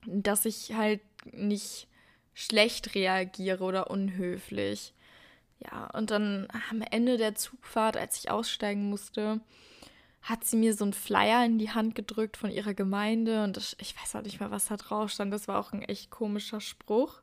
dass 0.05 0.45
ich 0.45 0.73
halt 0.73 1.01
nicht 1.33 1.88
schlecht 2.39 2.95
reagiere 2.95 3.63
oder 3.63 3.91
unhöflich. 3.91 4.93
Ja, 5.59 5.87
und 5.87 6.09
dann 6.09 6.47
am 6.69 6.81
Ende 6.81 7.17
der 7.17 7.35
Zugfahrt, 7.35 7.97
als 7.97 8.17
ich 8.17 8.31
aussteigen 8.31 8.89
musste, 8.89 9.41
hat 10.21 10.45
sie 10.45 10.55
mir 10.55 10.73
so 10.73 10.85
einen 10.85 10.93
Flyer 10.93 11.43
in 11.45 11.57
die 11.57 11.71
Hand 11.71 11.95
gedrückt 11.95 12.37
von 12.37 12.49
ihrer 12.49 12.73
Gemeinde 12.73 13.43
und 13.43 13.57
das, 13.57 13.75
ich 13.79 13.93
weiß 13.99 14.15
auch 14.15 14.21
nicht 14.21 14.39
mehr, 14.39 14.51
was 14.51 14.67
da 14.67 14.77
drauf 14.77 15.11
stand. 15.11 15.33
Das 15.33 15.49
war 15.49 15.59
auch 15.59 15.73
ein 15.73 15.81
echt 15.81 16.11
komischer 16.11 16.61
Spruch. 16.61 17.21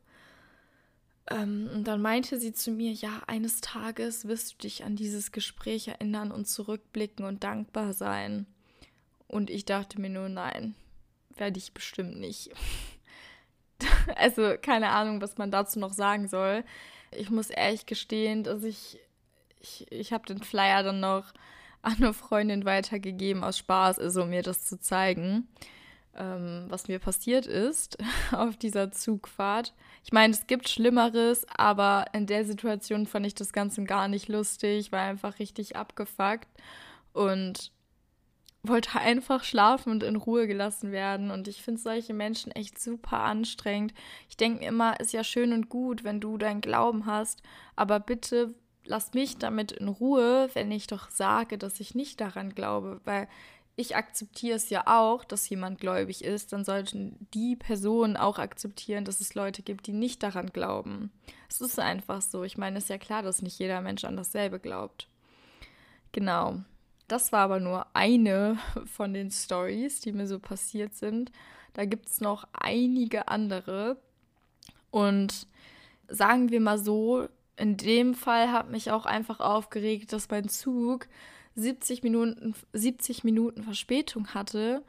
Ähm, 1.31 1.71
und 1.75 1.85
dann 1.85 2.03
meinte 2.03 2.39
sie 2.39 2.53
zu 2.53 2.71
mir, 2.71 2.93
ja, 2.93 3.23
eines 3.27 3.63
Tages 3.63 4.29
wirst 4.29 4.53
du 4.53 4.57
dich 4.59 4.85
an 4.85 4.97
dieses 4.97 5.33
Gespräch 5.33 5.89
erinnern 5.89 6.31
und 6.31 6.47
zurückblicken 6.47 7.25
und 7.25 7.43
dankbar 7.43 7.95
sein. 7.95 8.47
Und 9.29 9.49
ich 9.49 9.65
dachte 9.65 9.99
mir 9.99 10.11
nur, 10.11 10.29
nein, 10.29 10.75
werde 11.37 11.59
ich 11.59 11.73
bestimmt 11.73 12.21
nicht. 12.21 12.51
also 14.17 14.55
keine 14.61 14.91
Ahnung, 14.91 15.21
was 15.21 15.39
man 15.39 15.51
dazu 15.51 15.79
noch 15.79 15.93
sagen 15.93 16.29
soll. 16.29 16.65
Ich 17.11 17.31
muss 17.31 17.51
ehrlich 17.51 17.87
gestehen, 17.87 18.45
dass 18.45 18.63
ich, 18.65 18.99
ich, 19.61 19.87
ich 19.91 20.13
habe 20.13 20.27
den 20.27 20.43
Flyer 20.43 20.83
dann 20.83 21.01
noch 21.01 21.33
an 21.83 21.97
eine 21.97 22.13
Freundin 22.13 22.65
weitergegeben 22.65 23.45
aus 23.45 23.59
Spaß, 23.59 23.99
also 23.99 24.23
um 24.23 24.31
mir 24.31 24.43
das 24.43 24.67
zu 24.67 24.79
zeigen 24.79 25.49
ähm, 26.17 26.67
was 26.69 26.89
mir 26.89 26.99
passiert 26.99 27.47
ist 27.47 27.99
auf 28.33 28.57
dieser 28.57 28.91
Zugfahrt. 28.91 29.75
Ich 30.05 30.13
meine, 30.13 30.33
es 30.33 30.47
gibt 30.47 30.69
Schlimmeres, 30.69 31.47
aber 31.55 32.07
in 32.13 32.27
der 32.27 32.45
Situation 32.45 33.07
fand 33.07 33.27
ich 33.27 33.35
das 33.35 33.53
Ganze 33.53 33.85
gar 33.85 34.09
nicht 34.09 34.29
lustig, 34.29 34.93
war 34.93 35.03
einfach 35.03 35.39
richtig 35.39 35.77
abgefuckt 35.77 36.49
und 37.13 37.73
wollte 38.69 38.99
einfach 38.99 39.45
schlafen 39.45 39.91
und 39.91 40.03
in 40.03 40.17
Ruhe 40.17 40.47
gelassen 40.47 40.93
werden. 40.93 41.31
Und 41.31 41.49
ich 41.49 41.63
finde 41.63 41.81
solche 41.81 42.15
Menschen 42.15 42.53
echt 42.53 42.81
super 42.81 43.21
anstrengend. 43.21 43.95
Ich 44.29 44.37
denke 44.37 44.61
mir 44.61 44.69
immer, 44.69 45.01
ist 45.01 45.13
ja 45.13 45.25
schön 45.25 45.53
und 45.53 45.69
gut, 45.69 46.05
wenn 46.05 46.21
du 46.21 46.39
deinen 46.39 46.61
Glauben 46.61 47.07
hast, 47.07 47.43
aber 47.75 48.01
bitte 48.01 48.55
lass 48.85 49.15
mich 49.15 49.37
damit 49.39 49.73
in 49.73 49.89
Ruhe, 49.89 50.49
wenn 50.55 50.71
ich 50.71 50.87
doch 50.87 51.11
sage, 51.11 51.59
dass 51.59 51.81
ich 51.81 51.95
nicht 51.95 52.21
daran 52.21 52.55
glaube, 52.55 53.01
weil 53.05 53.29
ich 53.79 53.95
akzeptiere 53.95 54.57
es 54.57 54.71
ja 54.71 54.85
auch, 54.87 55.23
dass 55.23 55.49
jemand 55.51 55.81
gläubig 55.81 56.25
ist, 56.25 56.53
dann 56.53 56.65
sollten 56.65 57.29
die 57.35 57.57
Personen 57.57 58.17
auch 58.17 58.39
akzeptieren, 58.39 59.05
dass 59.05 59.21
es 59.21 59.35
Leute 59.35 59.63
gibt, 59.63 59.87
die 59.87 59.93
nicht 59.93 60.23
daran 60.23 60.49
glauben. 60.49 61.13
Es 61.51 61.61
ist 61.61 61.79
einfach 61.79 62.23
so. 62.23 62.43
Ich 62.43 62.57
meine, 62.57 62.79
es 62.79 62.85
ist 62.85 62.91
ja 62.91 62.99
klar, 62.99 63.23
dass 63.23 63.43
nicht 63.43 63.59
jeder 63.59 63.83
Mensch 63.83 64.05
an 64.05 64.17
dasselbe 64.17 64.59
glaubt. 64.59 65.09
Genau. 66.13 66.63
Das 67.09 67.33
war 67.33 67.41
aber 67.41 67.61
nur 67.61 67.87
eine 67.95 68.59
von 68.87 69.15
den 69.15 69.31
Stories, 69.31 70.01
die 70.01 70.13
mir 70.13 70.27
so 70.27 70.39
passiert 70.39 70.95
sind. 70.95 71.31
Da 71.75 71.85
gibt 71.85 72.09
es 72.09 72.21
noch 72.21 72.47
einige 72.53 73.29
andere. 73.29 73.99
Und 74.91 75.47
sagen 76.09 76.51
wir 76.51 76.61
mal 76.61 76.79
so, 76.79 77.29
in 77.57 77.77
dem 77.77 78.15
Fall 78.15 78.53
hat 78.53 78.71
mich 78.71 78.91
auch 78.91 79.07
einfach 79.07 79.41
aufgeregt, 79.41 80.13
dass 80.13 80.31
mein 80.31 80.49
Zug 80.49 81.07
70 81.55 82.03
Minuten, 82.03 82.55
70 82.73 83.25
Minuten 83.25 83.63
Verspätung 83.63 84.29
hatte, 84.35 84.83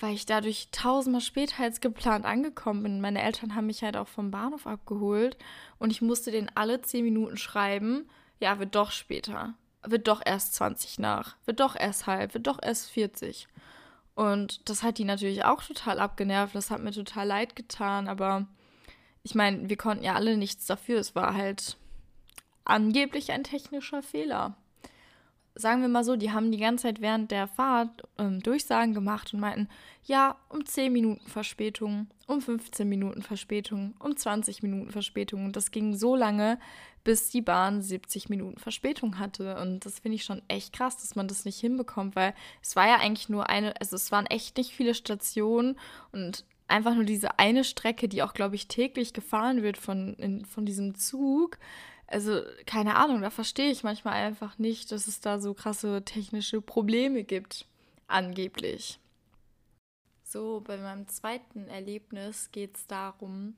weil 0.00 0.14
ich 0.14 0.26
dadurch 0.26 0.68
tausendmal 0.70 1.20
später 1.20 1.62
als 1.62 1.80
geplant 1.80 2.24
angekommen 2.24 2.82
bin. 2.82 3.00
Meine 3.00 3.22
Eltern 3.22 3.54
haben 3.54 3.66
mich 3.66 3.82
halt 3.82 3.96
auch 3.96 4.08
vom 4.08 4.30
Bahnhof 4.30 4.66
abgeholt 4.66 5.36
und 5.78 5.90
ich 5.90 6.00
musste 6.00 6.30
denen 6.30 6.50
alle 6.54 6.80
10 6.80 7.04
Minuten 7.04 7.36
schreiben, 7.36 8.08
ja, 8.40 8.58
wird 8.58 8.74
doch 8.74 8.90
später, 8.90 9.54
wird 9.82 10.08
doch 10.08 10.20
erst 10.24 10.54
20 10.54 10.98
nach, 10.98 11.36
wird 11.44 11.60
doch 11.60 11.76
erst 11.76 12.06
halb, 12.06 12.34
wird 12.34 12.46
doch 12.46 12.58
erst 12.62 12.90
40. 12.90 13.48
Und 14.14 14.68
das 14.68 14.82
hat 14.82 14.98
die 14.98 15.04
natürlich 15.04 15.44
auch 15.44 15.62
total 15.62 16.00
abgenervt, 16.00 16.54
das 16.54 16.70
hat 16.70 16.82
mir 16.82 16.92
total 16.92 17.26
leid 17.26 17.54
getan, 17.54 18.08
aber 18.08 18.46
ich 19.22 19.34
meine, 19.34 19.68
wir 19.68 19.76
konnten 19.76 20.04
ja 20.04 20.14
alle 20.14 20.36
nichts 20.36 20.66
dafür, 20.66 20.98
es 20.98 21.14
war 21.14 21.34
halt 21.34 21.76
angeblich 22.64 23.32
ein 23.32 23.44
technischer 23.44 24.02
Fehler 24.02 24.56
sagen 25.58 25.82
wir 25.82 25.88
mal 25.88 26.04
so, 26.04 26.16
die 26.16 26.30
haben 26.30 26.52
die 26.52 26.58
ganze 26.58 26.84
Zeit 26.84 27.00
während 27.00 27.30
der 27.30 27.48
Fahrt 27.48 28.02
ähm, 28.16 28.40
Durchsagen 28.40 28.94
gemacht 28.94 29.34
und 29.34 29.40
meinten, 29.40 29.68
ja, 30.04 30.36
um 30.48 30.64
10 30.64 30.92
Minuten 30.92 31.26
Verspätung, 31.28 32.06
um 32.26 32.40
15 32.40 32.88
Minuten 32.88 33.22
Verspätung, 33.22 33.94
um 33.98 34.16
20 34.16 34.62
Minuten 34.62 34.90
Verspätung. 34.90 35.44
Und 35.44 35.56
das 35.56 35.70
ging 35.70 35.94
so 35.94 36.14
lange, 36.14 36.58
bis 37.02 37.30
die 37.30 37.42
Bahn 37.42 37.82
70 37.82 38.28
Minuten 38.28 38.58
Verspätung 38.58 39.18
hatte. 39.18 39.58
Und 39.60 39.84
das 39.84 39.98
finde 39.98 40.16
ich 40.16 40.24
schon 40.24 40.42
echt 40.46 40.72
krass, 40.72 40.96
dass 40.98 41.16
man 41.16 41.26
das 41.26 41.44
nicht 41.44 41.58
hinbekommt, 41.58 42.14
weil 42.14 42.34
es 42.62 42.76
war 42.76 42.86
ja 42.86 42.96
eigentlich 42.96 43.28
nur 43.28 43.48
eine, 43.48 43.78
also 43.80 43.96
es 43.96 44.12
waren 44.12 44.26
echt 44.26 44.56
nicht 44.56 44.72
viele 44.72 44.94
Stationen 44.94 45.76
und 46.12 46.44
einfach 46.68 46.94
nur 46.94 47.04
diese 47.04 47.38
eine 47.38 47.64
Strecke, 47.64 48.08
die 48.08 48.22
auch, 48.22 48.34
glaube 48.34 48.54
ich, 48.54 48.68
täglich 48.68 49.12
gefahren 49.12 49.62
wird 49.62 49.78
von, 49.78 50.14
in, 50.14 50.44
von 50.44 50.66
diesem 50.66 50.94
Zug 50.94 51.58
also 52.08 52.42
keine 52.66 52.96
Ahnung, 52.96 53.20
da 53.20 53.30
verstehe 53.30 53.70
ich 53.70 53.84
manchmal 53.84 54.14
einfach 54.14 54.58
nicht, 54.58 54.90
dass 54.92 55.06
es 55.06 55.20
da 55.20 55.38
so 55.38 55.54
krasse 55.54 56.02
technische 56.04 56.60
Probleme 56.60 57.22
gibt, 57.22 57.66
angeblich. 58.06 58.98
So, 60.24 60.62
bei 60.66 60.76
meinem 60.78 61.06
zweiten 61.08 61.68
Erlebnis 61.68 62.50
geht 62.50 62.76
es 62.76 62.86
darum, 62.86 63.56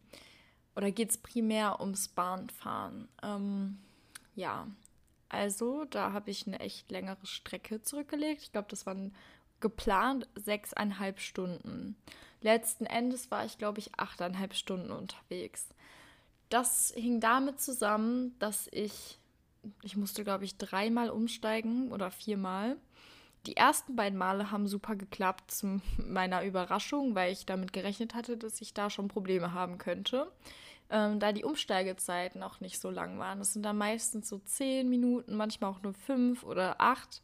oder 0.77 0.91
geht 0.91 1.11
es 1.11 1.19
primär 1.19 1.81
ums 1.81 2.09
Bahnfahren. 2.09 3.09
Ähm, 3.23 3.79
ja, 4.35 4.67
also 5.29 5.85
da 5.85 6.13
habe 6.13 6.31
ich 6.31 6.47
eine 6.47 6.61
echt 6.61 6.91
längere 6.91 7.27
Strecke 7.27 7.83
zurückgelegt. 7.83 8.43
Ich 8.43 8.53
glaube, 8.53 8.69
das 8.69 8.87
waren 8.87 9.15
geplant 9.61 10.29
sechseinhalb 10.35 11.21
Stunden. 11.21 11.97
Letzten 12.41 12.87
Endes 12.87 13.31
war 13.31 13.45
ich, 13.45 13.59
glaube 13.59 13.79
ich, 13.79 13.99
achteinhalb 13.99 14.55
Stunden 14.55 14.91
unterwegs 14.91 15.69
das 16.51 16.93
hing 16.97 17.21
damit 17.21 17.61
zusammen, 17.61 18.39
dass 18.39 18.69
ich, 18.73 19.19
ich 19.83 19.97
musste, 19.97 20.25
glaube 20.25 20.45
ich, 20.45 20.57
dreimal 20.59 21.11
umsteigen 21.11 21.91
oder 21.93 22.11
viermal. 22.11 22.77
Die 23.47 23.57
ersten 23.57 23.97
beiden 23.97 24.19
Male 24.19 24.51
haben 24.51 24.69
super 24.69 24.97
geklappt, 24.97 25.51
zu 25.51 25.81
meiner 25.99 26.45
Überraschung, 26.45 27.15
weil 27.15 27.33
ich 27.33 27.47
damit 27.47 27.73
gerechnet 27.73 28.15
hatte, 28.15 28.37
dass 28.37 28.61
ich 28.61 28.75
da 28.75 28.91
schon 28.91 29.09
Probleme 29.09 29.55
haben 29.55 29.79
könnte. 29.79 30.31
Ähm, 30.91 31.21
da 31.21 31.33
die 31.33 31.45
Umsteigezeiten 31.45 32.43
auch 32.43 32.61
nicht 32.61 32.81
so 32.81 32.91
lang 32.91 33.19
waren. 33.19 33.39
Das 33.39 33.53
sind 33.53 33.63
dann 33.63 33.79
meistens 33.79 34.29
so 34.29 34.39
zehn 34.41 34.89
Minuten, 34.91 35.37
manchmal 35.37 35.71
auch 35.71 35.83
nur 35.83 35.95
fünf 35.95 36.43
oder 36.45 36.81
acht. 36.81 37.23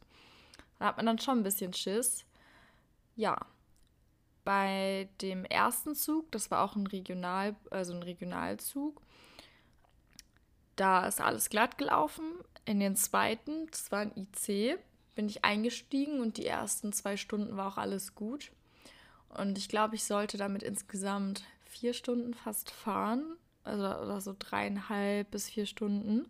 Da 0.79 0.85
hat 0.85 0.97
man 0.97 1.05
dann 1.05 1.19
schon 1.19 1.39
ein 1.39 1.43
bisschen 1.43 1.73
Schiss. 1.73 2.23
Ja. 3.15 3.37
bei 4.45 5.09
dem 5.21 5.43
ersten 5.45 5.95
Zug, 5.95 6.31
das 6.31 6.51
war 6.51 6.63
auch 6.63 6.75
ein 6.75 6.87
Regional, 6.87 7.55
also 7.69 7.93
ein 7.93 8.03
Regionalzug, 8.03 9.01
da 10.77 11.05
ist 11.05 11.19
alles 11.19 11.49
glatt 11.49 11.77
gelaufen. 11.77 12.23
In 12.65 12.79
den 12.79 12.95
zweiten, 12.95 13.67
das 13.71 13.91
war 13.91 13.99
ein 13.99 14.11
IC, 14.15 14.79
bin 15.15 15.27
ich 15.27 15.43
eingestiegen 15.43 16.21
und 16.21 16.37
die 16.37 16.45
ersten 16.45 16.93
zwei 16.93 17.17
Stunden 17.17 17.57
war 17.57 17.67
auch 17.67 17.77
alles 17.77 18.15
gut. 18.15 18.51
Und 19.29 19.57
ich 19.57 19.67
glaube, 19.67 19.95
ich 19.95 20.03
sollte 20.05 20.37
damit 20.37 20.63
insgesamt 20.63 21.43
vier 21.65 21.93
Stunden 21.93 22.33
fast 22.33 22.71
fahren. 22.71 23.35
Also 23.63 23.83
oder 23.83 24.21
so 24.21 24.33
dreieinhalb 24.37 25.29
bis 25.31 25.49
vier 25.49 25.65
Stunden. 25.65 26.25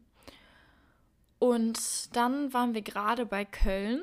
Und 1.40 2.16
dann 2.16 2.52
waren 2.54 2.74
wir 2.74 2.82
gerade 2.82 3.28
bei 3.28 3.46
Köln 3.46 4.02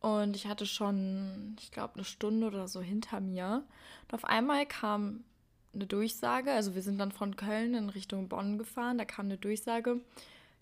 und 0.00 0.34
ich 0.34 0.46
hatte 0.46 0.66
schon, 0.66 1.56
ich 1.60 1.70
glaube, 1.70 1.94
eine 1.94 2.04
Stunde 2.04 2.48
oder 2.48 2.68
so 2.68 2.80
hinter 2.80 3.20
mir. 3.20 3.64
Und 4.02 4.14
auf 4.14 4.24
einmal 4.24 4.66
kam 4.66 5.24
eine 5.74 5.86
Durchsage, 5.86 6.52
also 6.52 6.74
wir 6.74 6.82
sind 6.82 6.98
dann 6.98 7.12
von 7.12 7.36
Köln 7.36 7.74
in 7.74 7.88
Richtung 7.88 8.28
Bonn 8.28 8.58
gefahren, 8.58 8.98
da 8.98 9.04
kam 9.04 9.26
eine 9.26 9.38
Durchsage, 9.38 10.00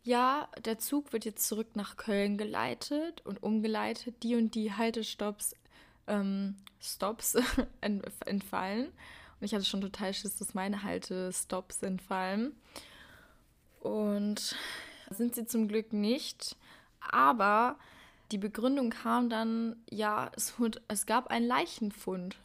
ja, 0.05 0.49
der 0.65 0.79
Zug 0.79 1.13
wird 1.13 1.25
jetzt 1.25 1.47
zurück 1.47 1.75
nach 1.75 1.97
Köln 1.97 2.37
geleitet 2.37 3.23
und 3.25 3.43
umgeleitet, 3.43 4.23
die 4.23 4.35
und 4.35 4.55
die 4.55 4.73
Haltestopps 4.73 5.55
ähm, 6.09 6.57
Stops 6.81 7.37
entfallen. 7.81 8.87
Und 8.87 9.47
ich 9.47 9.55
hatte 9.55 9.65
schon 9.65 9.81
total 9.81 10.13
Schiss, 10.13 10.37
dass 10.37 10.55
meine 10.55 10.83
Haltestops 10.83 11.83
entfallen. 11.83 12.53
Und 13.81 14.57
sind 15.11 15.35
sie 15.35 15.47
zum 15.47 15.69
Glück 15.69 15.93
nicht. 15.93 16.57
Aber 17.01 17.77
die 18.33 18.39
Begründung 18.39 18.91
kam 18.91 19.29
dann, 19.29 19.77
ja, 19.89 20.31
es, 20.37 20.55
es 20.89 21.07
gab 21.07 21.29
einen 21.29 21.47
Leichenfund. 21.47 22.37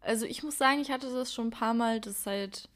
Also 0.00 0.26
ich 0.26 0.42
muss 0.42 0.58
sagen, 0.58 0.80
ich 0.80 0.90
hatte 0.90 1.12
das 1.12 1.32
schon 1.32 1.48
ein 1.48 1.52
paar 1.52 1.74
Mal, 1.74 2.00
dass 2.00 2.26
halt, 2.26 2.68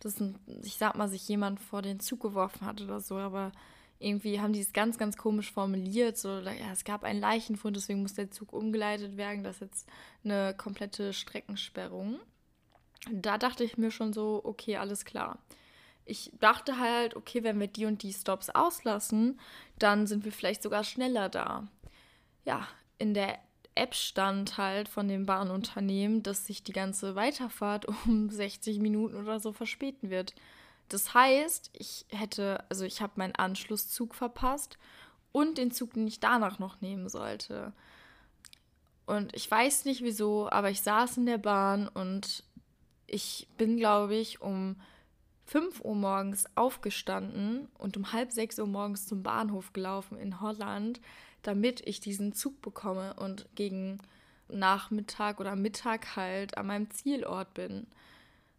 dass, 0.00 0.20
ich 0.62 0.76
sag 0.76 0.96
mal, 0.96 1.08
sich 1.08 1.28
jemand 1.28 1.60
vor 1.60 1.82
den 1.82 2.00
Zug 2.00 2.20
geworfen 2.20 2.66
hat 2.66 2.80
oder 2.80 3.00
so, 3.00 3.16
aber 3.16 3.52
irgendwie 3.98 4.40
haben 4.40 4.52
die 4.52 4.60
es 4.60 4.72
ganz, 4.72 4.98
ganz 4.98 5.16
komisch 5.16 5.52
formuliert. 5.52 6.18
So, 6.18 6.40
ja, 6.40 6.72
es 6.72 6.84
gab 6.84 7.04
einen 7.04 7.20
Leichenfund, 7.20 7.76
deswegen 7.76 8.02
muss 8.02 8.14
der 8.14 8.30
Zug 8.30 8.52
umgeleitet 8.52 9.16
werden. 9.16 9.44
Das 9.44 9.56
ist 9.56 9.60
jetzt 9.62 9.88
eine 10.24 10.54
komplette 10.56 11.12
Streckensperrung. 11.12 12.18
Da 13.10 13.38
dachte 13.38 13.64
ich 13.64 13.78
mir 13.78 13.90
schon 13.90 14.12
so, 14.12 14.40
okay, 14.44 14.76
alles 14.76 15.04
klar. 15.04 15.38
Ich 16.04 16.32
dachte 16.38 16.78
halt, 16.78 17.16
okay, 17.16 17.44
wenn 17.44 17.58
wir 17.58 17.66
die 17.66 17.86
und 17.86 18.02
die 18.02 18.12
Stops 18.12 18.50
auslassen, 18.50 19.40
dann 19.78 20.06
sind 20.06 20.24
wir 20.24 20.32
vielleicht 20.32 20.62
sogar 20.62 20.84
schneller 20.84 21.28
da. 21.28 21.66
Ja, 22.44 22.66
in 22.98 23.14
der 23.14 23.38
App 23.74 23.94
stand 23.94 24.56
halt 24.56 24.88
von 24.88 25.08
dem 25.08 25.26
Bahnunternehmen, 25.26 26.22
dass 26.22 26.46
sich 26.46 26.62
die 26.62 26.72
ganze 26.72 27.14
Weiterfahrt 27.14 27.86
um 28.06 28.30
60 28.30 28.78
Minuten 28.78 29.16
oder 29.16 29.40
so 29.40 29.52
verspäten 29.52 30.10
wird. 30.10 30.34
Das 30.88 31.14
heißt, 31.14 31.70
ich 31.72 32.04
hätte, 32.10 32.62
also 32.68 32.84
ich 32.84 33.00
habe 33.00 33.14
meinen 33.16 33.34
Anschlusszug 33.34 34.14
verpasst 34.14 34.78
und 35.32 35.58
den 35.58 35.70
Zug, 35.70 35.94
den 35.94 36.06
ich 36.06 36.20
danach 36.20 36.58
noch 36.58 36.80
nehmen 36.80 37.08
sollte. 37.08 37.72
Und 39.06 39.34
ich 39.34 39.50
weiß 39.50 39.84
nicht 39.86 40.02
wieso, 40.02 40.48
aber 40.50 40.70
ich 40.70 40.82
saß 40.82 41.16
in 41.18 41.26
der 41.26 41.38
Bahn 41.38 41.88
und 41.88 42.44
ich 43.06 43.48
bin, 43.56 43.76
glaube 43.76 44.14
ich, 44.14 44.40
um 44.40 44.76
5 45.46 45.80
Uhr 45.82 45.94
morgens 45.94 46.46
aufgestanden 46.54 47.68
und 47.78 47.96
um 47.96 48.12
halb 48.12 48.32
6 48.32 48.58
Uhr 48.58 48.66
morgens 48.66 49.06
zum 49.06 49.22
Bahnhof 49.22 49.72
gelaufen 49.72 50.16
in 50.18 50.40
Holland, 50.40 51.00
damit 51.44 51.86
ich 51.86 52.00
diesen 52.00 52.32
Zug 52.32 52.60
bekomme 52.60 53.14
und 53.14 53.46
gegen 53.54 53.98
Nachmittag 54.48 55.40
oder 55.40 55.56
Mittag 55.56 56.16
halt 56.16 56.58
an 56.58 56.66
meinem 56.66 56.90
Zielort 56.90 57.54
bin. 57.54 57.86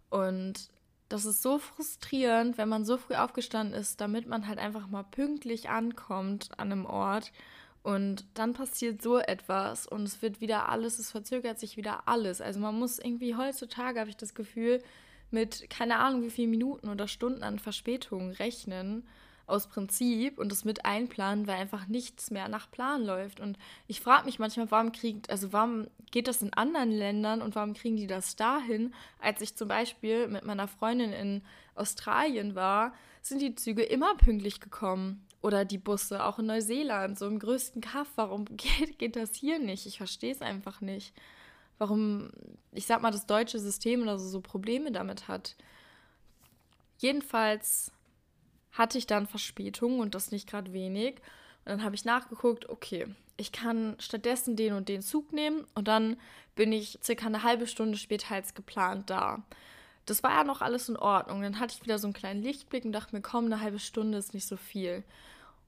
Und 0.10 0.70
das 1.10 1.26
ist 1.26 1.42
so 1.42 1.60
frustrierend, 1.60 2.58
wenn 2.58 2.70
man 2.70 2.86
so 2.86 2.98
früh 2.98 3.16
aufgestanden 3.16 3.80
ist, 3.80 4.02
damit 4.02 4.28
man 4.28 4.48
halt 4.48 4.60
einfach 4.60 4.88
mal 4.88 5.04
pünktlich 5.04 5.70
ankommt 5.70 6.50
an 6.58 6.72
einem 6.72 6.86
Ort 6.86 7.32
und 7.84 8.26
dann 8.34 8.54
passiert 8.54 9.02
so 9.04 9.20
etwas 9.20 9.86
und 9.86 10.04
es 10.04 10.22
wird 10.24 10.42
wieder 10.42 10.70
alles, 10.70 10.98
es 10.98 11.12
verzögert 11.12 11.60
sich 11.60 11.78
wieder 11.78 12.08
alles. 12.08 12.42
Also 12.42 12.60
man 12.60 12.80
muss 12.80 12.98
irgendwie 12.98 13.36
heutzutage, 13.36 14.00
habe 14.00 14.10
ich 14.10 14.18
das 14.18 14.34
Gefühl, 14.34 14.82
mit 15.30 15.70
keine 15.70 15.98
Ahnung 15.98 16.24
wie 16.24 16.32
viele 16.32 16.48
Minuten 16.48 16.90
oder 16.90 17.08
Stunden 17.08 17.44
an 17.44 17.60
Verspätung 17.60 18.32
rechnen 18.32 19.06
aus 19.48 19.68
Prinzip 19.68 20.40
und 20.40 20.52
das 20.52 20.66
mit 20.66 20.86
einplanen, 20.86 21.48
weil 21.48 21.58
einfach 21.58 21.88
nichts 21.88 22.32
mehr 22.32 22.48
nach 22.48 22.70
Plan 22.72 23.04
läuft. 23.04 23.40
Und 23.40 23.58
ich 23.88 24.02
frage 24.02 24.26
mich 24.26 24.40
manchmal, 24.40 24.72
warum 24.72 24.92
kriegt, 24.92 25.30
also 25.30 25.54
warum 25.54 25.88
geht 26.12 26.28
das 26.28 26.42
in 26.42 26.54
anderen 26.54 26.92
Ländern 26.92 27.42
und 27.42 27.56
warum 27.56 27.74
kriegen 27.74 27.98
die 27.98 28.08
das 28.08 28.36
dahin? 28.36 28.94
Als 29.20 29.42
ich 29.42 29.56
zum 29.56 29.68
Beispiel 29.68 30.28
mit 30.28 30.46
meiner 30.46 30.68
Freundin 30.68 31.14
in 31.14 31.44
Australien 31.76 32.56
war, 32.56 32.94
sind 33.22 33.42
die 33.42 33.56
Züge 33.56 33.84
immer 33.84 34.16
pünktlich 34.16 34.60
gekommen. 34.60 35.22
Oder 35.42 35.64
die 35.64 35.78
Busse, 35.78 36.24
auch 36.24 36.40
in 36.40 36.48
Neuseeland, 36.48 37.20
so 37.20 37.28
im 37.28 37.38
größten 37.38 37.80
Kaff. 37.80 38.08
Warum 38.16 38.46
geht, 38.58 38.98
geht 38.98 39.16
das 39.16 39.36
hier 39.36 39.60
nicht? 39.60 39.86
Ich 39.86 39.98
verstehe 39.98 40.32
es 40.32 40.42
einfach 40.42 40.82
nicht. 40.82 41.14
Warum, 41.78 42.32
ich 42.72 42.88
sag 42.88 43.04
mal, 43.04 43.12
das 43.12 43.28
deutsche 43.28 43.60
System 43.60 44.02
oder 44.02 44.18
so, 44.18 44.28
so 44.28 44.42
Probleme 44.42 44.92
damit 44.92 45.28
hat. 45.28 45.56
Jedenfalls 46.98 47.92
hatte 48.78 48.98
ich 48.98 49.08
dann 49.08 49.28
Verspätung 49.28 50.00
und 50.00 50.16
das 50.16 50.32
nicht 50.32 50.50
gerade 50.50 50.74
wenig. 50.74 51.16
Und 51.66 51.72
dann 51.72 51.84
habe 51.84 51.96
ich 51.96 52.06
nachgeguckt, 52.06 52.70
okay, 52.70 53.08
ich 53.38 53.52
kann 53.52 53.96
stattdessen 54.00 54.56
den 54.56 54.74
und 54.74 54.88
den 54.88 55.02
Zug 55.02 55.34
nehmen 55.34 55.66
und 55.74 55.88
dann 55.88 56.18
bin 56.56 56.72
ich 56.72 57.00
circa 57.04 57.26
eine 57.26 57.44
halbe 57.44 57.68
Stunde 57.68 57.98
später 57.98 58.36
als 58.36 58.54
geplant 58.54 59.10
da. 59.10 59.44
Das 60.06 60.24
war 60.24 60.32
ja 60.32 60.44
noch 60.44 60.62
alles 60.62 60.88
in 60.88 60.98
Ordnung. 60.98 61.42
Dann 61.42 61.60
hatte 61.60 61.74
ich 61.76 61.84
wieder 61.84 61.98
so 61.98 62.08
einen 62.08 62.14
kleinen 62.14 62.44
Lichtblick 62.44 62.86
und 62.86 62.92
dachte 62.92 63.16
mir, 63.16 63.22
komm, 63.22 63.46
eine 63.46 63.62
halbe 63.62 63.80
Stunde 63.80 64.18
ist 64.18 64.34
nicht 64.34 64.48
so 64.48 64.56
viel. 64.56 65.04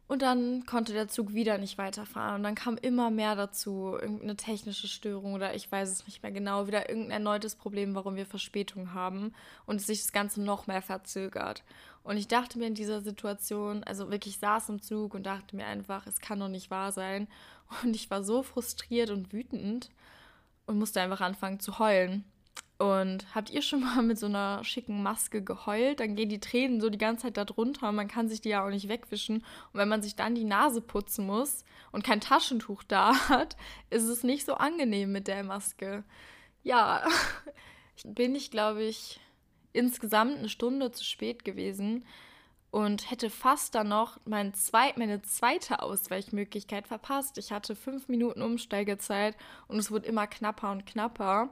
Und 0.08 0.22
dann 0.22 0.66
konnte 0.66 0.94
der 0.94 1.10
Zug 1.10 1.34
wieder 1.34 1.58
nicht 1.58 1.78
weiterfahren. 1.78 2.36
Und 2.36 2.44
dann 2.44 2.56
kam 2.56 2.78
immer 2.78 3.12
mehr 3.12 3.36
dazu, 3.36 3.98
irgendeine 4.00 4.38
technische 4.38 4.88
Störung 4.88 5.34
oder 5.34 5.54
ich 5.54 5.70
weiß 5.70 5.90
es 5.90 6.06
nicht 6.06 6.24
mehr 6.24 6.32
genau, 6.32 6.66
wieder 6.66 6.90
irgendein 6.90 7.26
erneutes 7.26 7.56
Problem, 7.56 7.94
warum 7.94 8.16
wir 8.16 8.26
Verspätung 8.26 8.94
haben 8.94 9.34
und 9.66 9.82
sich 9.82 10.02
das 10.02 10.14
Ganze 10.14 10.42
noch 10.42 10.66
mehr 10.66 10.82
verzögert. 10.82 11.64
Und 12.04 12.16
ich 12.16 12.30
dachte 12.30 12.58
mir 12.58 12.68
in 12.68 12.74
dieser 12.74 13.02
Situation, 13.02 13.84
also 13.84 14.10
wirklich 14.10 14.40
saß 14.40 14.70
im 14.70 14.82
Zug 14.82 15.14
und 15.14 15.26
dachte 15.26 15.58
mir 15.58 15.66
einfach, 15.66 16.08
es 16.08 16.22
kann 16.22 16.40
doch 16.40 16.48
nicht 16.48 16.72
wahr 16.72 16.94
sein. 16.94 17.28
Und 17.84 17.94
ich 17.94 18.10
war 18.10 18.24
so 18.24 18.44
frustriert 18.44 19.10
und 19.10 19.34
wütend 19.34 19.90
und 20.68 20.80
musste 20.80 21.02
einfach 21.02 21.20
anfangen 21.20 21.60
zu 21.60 21.80
heulen. 21.80 22.24
Und 22.78 23.34
habt 23.34 23.50
ihr 23.50 23.62
schon 23.62 23.80
mal 23.96 24.04
mit 24.04 24.20
so 24.20 24.28
einer 24.28 24.64
schicken 24.64 25.02
Maske 25.02 25.44
geheult? 25.44 26.00
Dann 26.00 26.16
gehen 26.16 26.30
die 26.30 26.40
Tränen 26.40 26.82
so 26.82 26.90
die 26.90 26.98
ganze 26.98 27.24
Zeit 27.24 27.38
da 27.38 27.46
drunter 27.46 27.90
und 27.90 27.96
man 27.96 28.08
kann 28.08 28.30
sich 28.30 28.42
die 28.42 28.50
ja 28.50 28.66
auch 28.66 28.70
nicht 28.70 28.88
wegwischen. 28.88 29.38
Und 29.38 29.74
wenn 29.74 29.90
man 29.90 30.02
sich 30.02 30.16
dann 30.16 30.36
die 30.36 30.44
Nase 30.44 30.82
putzen 30.82 31.26
muss 31.26 31.64
und 31.92 32.04
kein 32.04 32.22
Taschentuch 32.22 32.84
da 32.84 33.14
hat, 33.30 33.56
ist 33.90 34.04
es 34.04 34.24
nicht 34.24 34.46
so 34.46 34.56
angenehm 34.56 35.12
mit 35.12 35.28
der 35.28 35.44
Maske. 35.44 36.04
Ja, 36.64 37.08
bin 38.06 38.36
ich, 38.36 38.52
glaube 38.52 38.84
ich, 38.84 39.20
insgesamt 39.74 40.38
eine 40.38 40.50
Stunde 40.50 40.92
zu 40.92 41.04
spät 41.04 41.46
gewesen 41.46 42.06
und 42.70 43.10
hätte 43.10 43.30
fast 43.30 43.76
dann 43.76 43.88
noch 43.88 44.20
mein 44.26 44.54
zweit, 44.54 44.98
meine 44.98 45.22
zweite 45.22 45.82
Ausweichmöglichkeit 45.82 46.88
verpasst. 46.88 47.38
Ich 47.38 47.52
hatte 47.52 47.76
fünf 47.76 48.08
Minuten 48.08 48.42
Umsteigezeit 48.42 49.36
und 49.68 49.80
es 49.80 49.90
wurde 49.90 50.08
immer 50.08 50.28
knapper 50.28 50.72
und 50.72 50.86
knapper 50.86 51.50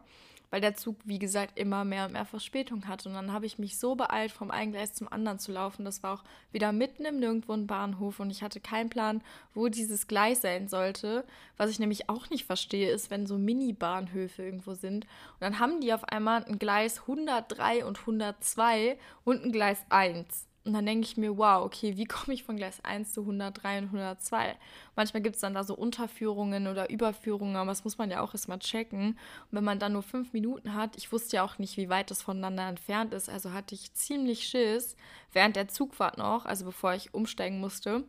weil 0.56 0.62
der 0.62 0.76
Zug, 0.76 0.96
wie 1.04 1.20
gesagt, 1.20 1.60
immer 1.60 1.84
mehr 1.84 2.06
und 2.06 2.14
mehr 2.14 2.24
Verspätung 2.24 2.88
hatte. 2.88 3.10
Und 3.10 3.16
dann 3.16 3.34
habe 3.34 3.46
ich 3.46 3.60
mich 3.60 3.78
so 3.78 3.96
beeilt, 3.96 4.32
vom 4.32 4.52
einen 4.52 4.72
Gleis 4.72 4.94
zum 4.94 5.12
anderen 5.12 5.38
zu 5.38 5.52
laufen. 5.52 5.84
Das 5.84 6.02
war 6.02 6.14
auch 6.14 6.24
wieder 6.54 6.72
mitten 6.72 7.04
im 7.04 7.20
Nirgendwo 7.20 7.52
ein 7.52 7.68
Bahnhof 7.68 8.22
und 8.22 8.30
ich 8.30 8.42
hatte 8.42 8.62
keinen 8.62 8.90
Plan, 8.90 9.22
wo 9.54 9.68
dieses 9.68 10.08
Gleis 10.08 10.42
sein 10.42 10.70
sollte. 10.70 11.26
Was 11.58 11.72
ich 11.72 11.80
nämlich 11.80 12.08
auch 12.08 12.30
nicht 12.30 12.46
verstehe, 12.46 12.90
ist, 12.90 13.12
wenn 13.12 13.28
so 13.28 13.38
Mini-Bahnhöfe 13.38 14.44
irgendwo 14.44 14.76
sind. 14.76 15.04
Und 15.04 15.42
dann 15.42 15.60
haben 15.60 15.82
die 15.82 15.92
auf 15.92 16.06
einmal 16.06 16.46
ein 16.46 16.58
Gleis 16.58 17.02
103 17.02 17.84
und 17.84 18.00
102 18.00 18.98
und 19.26 19.44
ein 19.44 19.52
Gleis 19.52 19.80
1. 19.90 20.48
Und 20.66 20.74
dann 20.74 20.86
denke 20.86 21.06
ich 21.06 21.16
mir, 21.16 21.38
wow, 21.38 21.64
okay, 21.64 21.96
wie 21.96 22.06
komme 22.06 22.34
ich 22.34 22.44
von 22.44 22.58
Gleis 22.58 22.84
1 22.84 23.14
zu 23.14 23.22
103 23.22 23.78
und 23.78 23.86
102? 23.86 24.56
Manchmal 24.96 25.22
gibt 25.22 25.36
es 25.36 25.42
dann 25.42 25.54
da 25.54 25.64
so 25.64 25.76
Unterführungen 25.76 26.68
oder 26.68 26.90
Überführungen, 26.90 27.56
aber 27.56 27.70
das 27.70 27.84
muss 27.84 28.00
man 28.00 28.10
ja 28.10 28.22
auch 28.22 28.34
erstmal 28.34 28.60
checken. 28.60 29.10
Und 29.10 29.18
wenn 29.52 29.64
man 29.64 29.80
dann 29.80 29.94
nur 29.94 30.04
fünf 30.04 30.34
Minuten 30.34 30.74
hat, 30.74 30.98
ich 30.98 31.12
wusste 31.12 31.38
ja 31.38 31.44
auch 31.44 31.60
nicht, 31.60 31.78
wie 31.78 31.90
weit 31.90 32.10
das 32.10 32.24
voneinander 32.24 32.68
entfernt 32.68 33.14
ist, 33.14 33.30
also 33.30 33.54
hatte 33.54 33.76
ich 33.76 33.94
ziemlich 33.94 34.48
Schiss 34.48 34.96
während 35.32 35.56
der 35.56 35.68
Zugfahrt 35.68 36.18
noch, 36.18 36.46
also 36.46 36.66
bevor 36.66 36.96
ich 36.96 37.14
umsteigen 37.14 37.60
musste, 37.60 38.04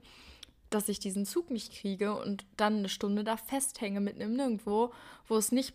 dass 0.71 0.89
ich 0.89 0.99
diesen 0.99 1.27
Zug 1.27 1.51
nicht 1.51 1.73
kriege 1.73 2.17
und 2.17 2.45
dann 2.57 2.79
eine 2.79 2.89
Stunde 2.89 3.23
da 3.23 3.37
festhänge 3.37 4.01
mitten 4.01 4.23
im 4.23 4.35
Nirgendwo, 4.35 4.93
wo 5.29 5.37
es 5.37 5.53
nicht 5.53 5.75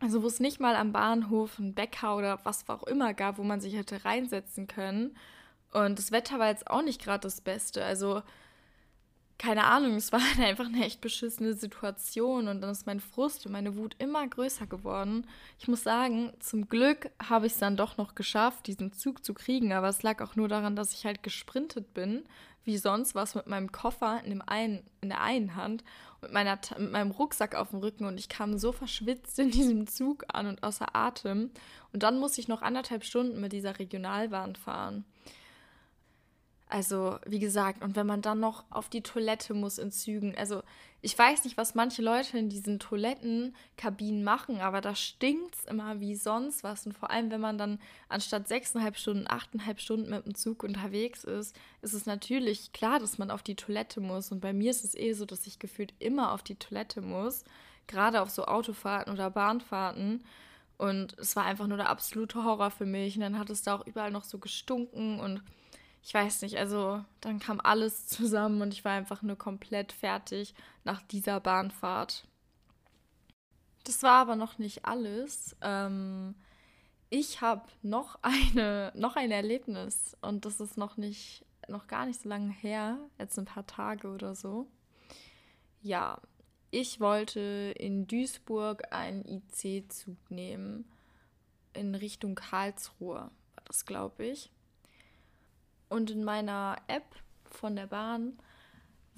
also 0.00 0.22
wo 0.22 0.28
es 0.28 0.38
nicht 0.38 0.60
mal 0.60 0.76
am 0.76 0.92
Bahnhof 0.92 1.58
einen 1.58 1.74
Bäcker 1.74 2.16
oder 2.16 2.38
was 2.44 2.68
auch 2.68 2.84
immer 2.84 3.14
gab, 3.14 3.38
wo 3.38 3.42
man 3.42 3.60
sich 3.60 3.74
hätte 3.74 4.04
reinsetzen 4.04 4.68
können. 4.68 5.16
Und 5.72 5.98
das 5.98 6.12
Wetter 6.12 6.38
war 6.38 6.48
jetzt 6.48 6.68
auch 6.70 6.82
nicht 6.82 7.02
gerade 7.02 7.20
das 7.20 7.40
Beste. 7.40 7.84
Also 7.84 8.22
keine 9.38 9.64
Ahnung, 9.64 9.94
es 9.94 10.12
war 10.12 10.20
halt 10.36 10.40
einfach 10.40 10.66
eine 10.66 10.84
echt 10.84 11.00
beschissene 11.00 11.54
Situation 11.54 12.48
und 12.48 12.60
dann 12.60 12.70
ist 12.70 12.86
mein 12.86 13.00
Frust 13.00 13.46
und 13.46 13.52
meine 13.52 13.76
Wut 13.76 13.94
immer 13.98 14.26
größer 14.26 14.66
geworden. 14.66 15.26
Ich 15.58 15.68
muss 15.68 15.84
sagen, 15.84 16.32
zum 16.40 16.68
Glück 16.68 17.10
habe 17.22 17.46
ich 17.46 17.52
es 17.52 17.58
dann 17.58 17.76
doch 17.76 17.96
noch 17.96 18.14
geschafft, 18.14 18.66
diesen 18.66 18.92
Zug 18.92 19.24
zu 19.24 19.34
kriegen, 19.34 19.72
aber 19.72 19.88
es 19.88 20.02
lag 20.02 20.20
auch 20.20 20.36
nur 20.36 20.48
daran, 20.48 20.76
dass 20.76 20.92
ich 20.92 21.06
halt 21.06 21.22
gesprintet 21.22 21.94
bin, 21.94 22.24
wie 22.64 22.76
sonst 22.76 23.14
was 23.14 23.34
mit 23.34 23.46
meinem 23.46 23.72
Koffer 23.72 24.20
in, 24.24 24.30
dem 24.30 24.42
einen, 24.42 24.82
in 25.00 25.08
der 25.08 25.22
einen 25.22 25.54
Hand 25.54 25.84
und 26.20 26.32
meiner, 26.32 26.58
mit 26.76 26.90
meinem 26.90 27.12
Rucksack 27.12 27.54
auf 27.54 27.70
dem 27.70 27.78
Rücken 27.78 28.04
und 28.04 28.18
ich 28.18 28.28
kam 28.28 28.58
so 28.58 28.72
verschwitzt 28.72 29.38
in 29.38 29.50
diesem 29.52 29.86
Zug 29.86 30.24
an 30.28 30.46
und 30.46 30.62
außer 30.64 30.94
Atem. 30.94 31.50
Und 31.92 32.02
dann 32.02 32.18
musste 32.18 32.40
ich 32.40 32.48
noch 32.48 32.60
anderthalb 32.60 33.04
Stunden 33.04 33.40
mit 33.40 33.52
dieser 33.52 33.78
Regionalbahn 33.78 34.56
fahren. 34.56 35.04
Also, 36.70 37.18
wie 37.24 37.38
gesagt, 37.38 37.82
und 37.82 37.96
wenn 37.96 38.06
man 38.06 38.20
dann 38.20 38.40
noch 38.40 38.64
auf 38.70 38.90
die 38.90 39.02
Toilette 39.02 39.54
muss 39.54 39.78
in 39.78 39.90
Zügen, 39.90 40.36
also 40.36 40.62
ich 41.00 41.16
weiß 41.16 41.44
nicht, 41.44 41.56
was 41.56 41.74
manche 41.74 42.02
Leute 42.02 42.38
in 42.38 42.50
diesen 42.50 42.78
Toilettenkabinen 42.78 44.24
machen, 44.24 44.60
aber 44.60 44.80
da 44.80 44.94
stinkt 44.94 45.54
es 45.54 45.64
immer 45.64 46.00
wie 46.00 46.16
sonst 46.16 46.64
was. 46.64 46.84
Und 46.86 46.92
vor 46.92 47.10
allem, 47.10 47.30
wenn 47.30 47.40
man 47.40 47.56
dann 47.56 47.78
anstatt 48.08 48.48
sechseinhalb 48.48 48.96
Stunden, 48.98 49.26
achteinhalb 49.28 49.80
Stunden 49.80 50.10
mit 50.10 50.26
dem 50.26 50.34
Zug 50.34 50.64
unterwegs 50.64 51.24
ist, 51.24 51.56
ist 51.82 51.94
es 51.94 52.04
natürlich 52.04 52.72
klar, 52.72 52.98
dass 52.98 53.16
man 53.16 53.30
auf 53.30 53.42
die 53.42 53.54
Toilette 53.54 54.00
muss. 54.00 54.32
Und 54.32 54.40
bei 54.40 54.52
mir 54.52 54.70
ist 54.70 54.84
es 54.84 54.94
eh 54.94 55.12
so, 55.12 55.24
dass 55.24 55.46
ich 55.46 55.60
gefühlt 55.60 55.94
immer 56.00 56.32
auf 56.32 56.42
die 56.42 56.56
Toilette 56.56 57.00
muss, 57.00 57.44
gerade 57.86 58.20
auf 58.20 58.30
so 58.30 58.44
Autofahrten 58.44 59.12
oder 59.12 59.30
Bahnfahrten. 59.30 60.24
Und 60.78 61.16
es 61.18 61.34
war 61.36 61.44
einfach 61.44 61.68
nur 61.68 61.78
der 61.78 61.90
absolute 61.90 62.42
Horror 62.42 62.72
für 62.72 62.86
mich. 62.86 63.14
Und 63.14 63.22
dann 63.22 63.38
hat 63.38 63.50
es 63.50 63.62
da 63.62 63.76
auch 63.76 63.86
überall 63.86 64.10
noch 64.10 64.24
so 64.24 64.38
gestunken 64.38 65.20
und 65.20 65.42
ich 66.02 66.14
weiß 66.14 66.42
nicht, 66.42 66.56
also 66.56 67.04
dann 67.20 67.38
kam 67.38 67.60
alles 67.62 68.06
zusammen 68.08 68.62
und 68.62 68.72
ich 68.72 68.84
war 68.84 68.92
einfach 68.92 69.22
nur 69.22 69.36
komplett 69.36 69.92
fertig 69.92 70.54
nach 70.84 71.02
dieser 71.02 71.40
Bahnfahrt. 71.40 72.26
Das 73.84 74.02
war 74.02 74.20
aber 74.20 74.36
noch 74.36 74.58
nicht 74.58 74.84
alles. 74.84 75.56
Ähm, 75.62 76.34
ich 77.10 77.40
habe 77.40 77.68
noch 77.82 78.18
eine, 78.22 78.92
noch 78.96 79.16
ein 79.16 79.30
Erlebnis 79.30 80.16
und 80.20 80.44
das 80.44 80.60
ist 80.60 80.76
noch 80.76 80.96
nicht, 80.96 81.44
noch 81.68 81.86
gar 81.86 82.06
nicht 82.06 82.20
so 82.20 82.28
lange 82.28 82.52
her, 82.52 82.98
jetzt 83.18 83.38
ein 83.38 83.44
paar 83.44 83.66
Tage 83.66 84.08
oder 84.08 84.34
so. 84.34 84.66
Ja, 85.80 86.20
ich 86.70 87.00
wollte 87.00 87.72
in 87.78 88.06
Duisburg 88.06 88.92
einen 88.92 89.24
IC-Zug 89.24 90.30
nehmen 90.30 90.84
in 91.72 91.94
Richtung 91.94 92.34
Karlsruhe, 92.34 93.30
war 93.54 93.64
das 93.64 93.86
glaube 93.86 94.26
ich. 94.26 94.50
Und 95.88 96.10
in 96.10 96.24
meiner 96.24 96.76
App 96.86 97.04
von 97.44 97.76
der 97.76 97.86
Bahn 97.86 98.38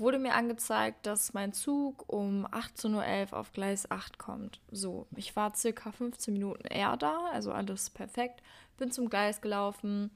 wurde 0.01 0.19
mir 0.19 0.35
angezeigt, 0.35 1.07
dass 1.07 1.35
mein 1.35 1.53
Zug 1.53 2.05
um 2.09 2.47
18.11 2.47 3.33
Uhr 3.33 3.39
auf 3.39 3.53
Gleis 3.53 3.91
8 3.91 4.19
kommt. 4.19 4.61
So, 4.71 5.07
ich 5.15 5.37
war 5.37 5.55
circa 5.55 5.93
15 5.93 6.33
Minuten 6.33 6.67
eher 6.67 6.97
da, 6.97 7.27
also 7.33 7.53
alles 7.53 7.91
perfekt. 7.91 8.43
Bin 8.79 8.91
zum 8.91 9.11
Gleis 9.11 9.43
gelaufen 9.43 10.11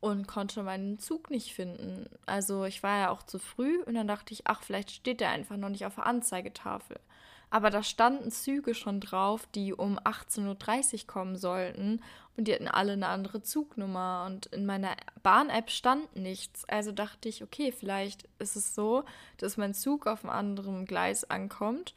und 0.00 0.26
konnte 0.26 0.62
meinen 0.62 0.98
Zug 0.98 1.30
nicht 1.30 1.54
finden. 1.54 2.08
Also 2.26 2.64
ich 2.64 2.82
war 2.82 2.98
ja 2.98 3.10
auch 3.10 3.22
zu 3.22 3.38
früh 3.38 3.82
und 3.82 3.94
dann 3.94 4.08
dachte 4.08 4.32
ich, 4.32 4.46
ach, 4.46 4.62
vielleicht 4.62 4.90
steht 4.90 5.20
der 5.20 5.30
einfach 5.30 5.56
noch 5.56 5.68
nicht 5.68 5.86
auf 5.86 5.96
der 5.96 6.06
Anzeigetafel. 6.06 6.98
Aber 7.50 7.70
da 7.70 7.82
standen 7.82 8.30
Züge 8.30 8.74
schon 8.74 9.00
drauf, 9.00 9.46
die 9.54 9.74
um 9.74 9.98
18.30 9.98 10.92
Uhr 10.92 11.06
kommen 11.08 11.36
sollten 11.36 12.00
und 12.36 12.46
die 12.46 12.54
hatten 12.54 12.68
alle 12.68 12.92
eine 12.92 13.08
andere 13.08 13.42
Zugnummer 13.42 14.24
und 14.26 14.46
in 14.46 14.64
meiner 14.66 14.96
Bahn-App 15.24 15.68
stand 15.68 16.14
nichts. 16.14 16.64
Also 16.68 16.92
dachte 16.92 17.28
ich, 17.28 17.42
okay, 17.42 17.72
vielleicht 17.72 18.28
ist 18.38 18.54
es 18.54 18.74
so, 18.74 19.04
dass 19.36 19.56
mein 19.56 19.74
Zug 19.74 20.06
auf 20.06 20.24
einem 20.24 20.32
anderen 20.32 20.84
Gleis 20.84 21.28
ankommt 21.28 21.94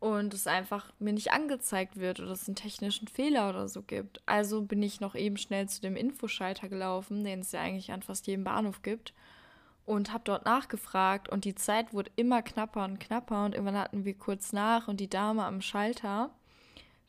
und 0.00 0.34
es 0.34 0.48
einfach 0.48 0.92
mir 0.98 1.12
nicht 1.12 1.30
angezeigt 1.30 1.98
wird 1.98 2.18
oder 2.18 2.32
es 2.32 2.48
einen 2.48 2.56
technischen 2.56 3.06
Fehler 3.06 3.50
oder 3.50 3.68
so 3.68 3.82
gibt. 3.82 4.20
Also 4.26 4.62
bin 4.62 4.82
ich 4.82 5.00
noch 5.00 5.14
eben 5.14 5.36
schnell 5.36 5.68
zu 5.68 5.80
dem 5.80 5.94
Infoschalter 5.94 6.68
gelaufen, 6.68 7.22
den 7.22 7.38
es 7.38 7.52
ja 7.52 7.60
eigentlich 7.60 7.92
an 7.92 8.02
fast 8.02 8.26
jedem 8.26 8.42
Bahnhof 8.42 8.82
gibt 8.82 9.14
und 9.84 10.12
habe 10.12 10.24
dort 10.24 10.44
nachgefragt 10.44 11.28
und 11.28 11.44
die 11.44 11.54
Zeit 11.54 11.92
wurde 11.92 12.10
immer 12.16 12.42
knapper 12.42 12.84
und 12.84 13.00
knapper 13.00 13.44
und 13.44 13.54
irgendwann 13.54 13.78
hatten 13.78 14.04
wir 14.04 14.14
kurz 14.14 14.52
nach 14.52 14.88
und 14.88 15.00
die 15.00 15.10
Dame 15.10 15.44
am 15.44 15.60
Schalter 15.60 16.30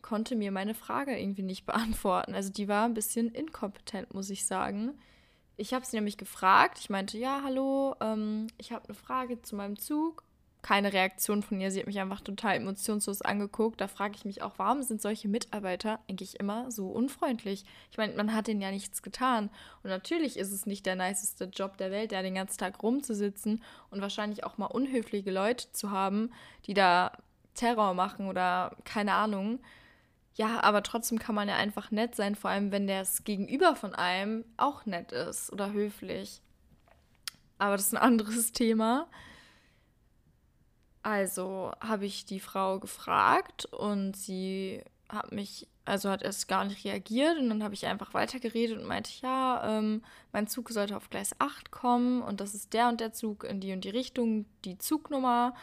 konnte 0.01 0.35
mir 0.35 0.51
meine 0.51 0.75
Frage 0.75 1.17
irgendwie 1.17 1.41
nicht 1.41 1.65
beantworten. 1.67 2.35
Also 2.35 2.51
die 2.51 2.67
war 2.67 2.85
ein 2.85 2.93
bisschen 2.93 3.29
inkompetent, 3.29 4.13
muss 4.13 4.29
ich 4.29 4.45
sagen. 4.45 4.93
Ich 5.55 5.73
habe 5.73 5.85
sie 5.85 5.95
nämlich 5.95 6.17
gefragt. 6.17 6.77
Ich 6.79 6.89
meinte, 6.89 7.17
ja, 7.17 7.41
hallo, 7.43 7.95
ähm, 8.01 8.47
ich 8.57 8.71
habe 8.71 8.85
eine 8.85 8.95
Frage 8.95 9.41
zu 9.41 9.55
meinem 9.55 9.79
Zug 9.79 10.23
keine 10.63 10.93
Reaktion 10.93 11.43
von 11.43 11.59
ihr. 11.59 11.69
Sie 11.69 11.81
hat 11.81 11.87
mich 11.87 11.99
einfach 11.99 12.21
total 12.21 12.55
emotionslos 12.55 13.21
angeguckt. 13.21 13.81
Da 13.81 13.87
frage 13.87 14.15
ich 14.15 14.25
mich 14.25 14.41
auch, 14.41 14.53
warum 14.57 14.81
sind 14.81 15.01
solche 15.01 15.27
Mitarbeiter 15.27 15.99
eigentlich 16.09 16.39
immer 16.39 16.71
so 16.71 16.87
unfreundlich? 16.87 17.65
Ich 17.91 17.97
meine, 17.97 18.13
man 18.15 18.33
hat 18.33 18.47
denen 18.47 18.61
ja 18.61 18.71
nichts 18.71 19.03
getan. 19.03 19.49
Und 19.83 19.89
natürlich 19.89 20.37
ist 20.37 20.51
es 20.51 20.65
nicht 20.65 20.85
der 20.85 20.95
niceste 20.95 21.45
Job 21.45 21.77
der 21.77 21.91
Welt, 21.91 22.13
da 22.13 22.21
den 22.21 22.35
ganzen 22.35 22.57
Tag 22.57 22.81
rumzusitzen 22.81 23.61
und 23.91 24.01
wahrscheinlich 24.01 24.45
auch 24.45 24.57
mal 24.57 24.67
unhöfliche 24.67 25.31
Leute 25.31 25.71
zu 25.73 25.91
haben, 25.91 26.31
die 26.65 26.73
da 26.73 27.11
Terror 27.55 27.93
machen 27.93 28.27
oder 28.27 28.75
keine 28.85 29.13
Ahnung. 29.13 29.59
Ja, 30.35 30.63
aber 30.63 30.81
trotzdem 30.81 31.19
kann 31.19 31.35
man 31.35 31.49
ja 31.49 31.57
einfach 31.57 31.91
nett 31.91 32.15
sein, 32.15 32.35
vor 32.35 32.49
allem 32.49 32.71
wenn 32.71 32.87
das 32.87 33.25
Gegenüber 33.25 33.75
von 33.75 33.93
einem 33.93 34.45
auch 34.55 34.85
nett 34.85 35.11
ist 35.11 35.51
oder 35.51 35.73
höflich. 35.73 36.41
Aber 37.59 37.75
das 37.75 37.87
ist 37.87 37.93
ein 37.93 38.01
anderes 38.01 38.53
Thema. 38.53 39.07
Also 41.03 41.73
habe 41.81 42.05
ich 42.05 42.25
die 42.25 42.39
Frau 42.39 42.79
gefragt 42.79 43.65
und 43.65 44.15
sie 44.15 44.81
hat 45.09 45.33
mich, 45.33 45.67
also 45.85 46.09
hat 46.09 46.23
erst 46.23 46.47
gar 46.47 46.63
nicht 46.63 46.85
reagiert 46.85 47.37
und 47.37 47.49
dann 47.49 47.61
habe 47.61 47.73
ich 47.73 47.85
einfach 47.85 48.13
weitergeredet 48.13 48.79
und 48.79 48.87
meinte, 48.87 49.11
ja, 49.21 49.77
ähm, 49.77 50.01
mein 50.31 50.47
Zug 50.47 50.69
sollte 50.69 50.95
auf 50.95 51.09
Gleis 51.09 51.35
8 51.39 51.71
kommen 51.71 52.21
und 52.21 52.39
das 52.39 52.55
ist 52.55 52.73
der 52.73 52.87
und 52.87 53.01
der 53.01 53.11
Zug 53.11 53.43
in 53.43 53.59
die 53.59 53.73
und 53.73 53.83
die 53.83 53.89
Richtung, 53.89 54.45
die 54.63 54.77
Zugnummer 54.77 55.53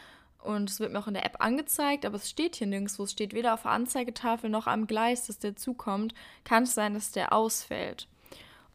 und 0.43 0.69
es 0.69 0.79
wird 0.79 0.91
mir 0.91 0.99
auch 0.99 1.07
in 1.07 1.15
der 1.15 1.25
App 1.25 1.37
angezeigt, 1.39 2.05
aber 2.05 2.15
es 2.15 2.29
steht 2.29 2.55
hier 2.55 2.67
nirgendwo, 2.67 3.03
es 3.03 3.11
steht 3.11 3.33
weder 3.33 3.53
auf 3.53 3.63
der 3.63 3.71
Anzeigetafel 3.71 4.49
noch 4.49 4.67
am 4.67 4.87
Gleis, 4.87 5.27
dass 5.27 5.39
der 5.39 5.55
Zug 5.55 5.77
kommt. 5.77 6.13
Kann 6.43 6.63
es 6.63 6.73
sein, 6.73 6.93
dass 6.93 7.11
der 7.11 7.33
ausfällt. 7.33 8.07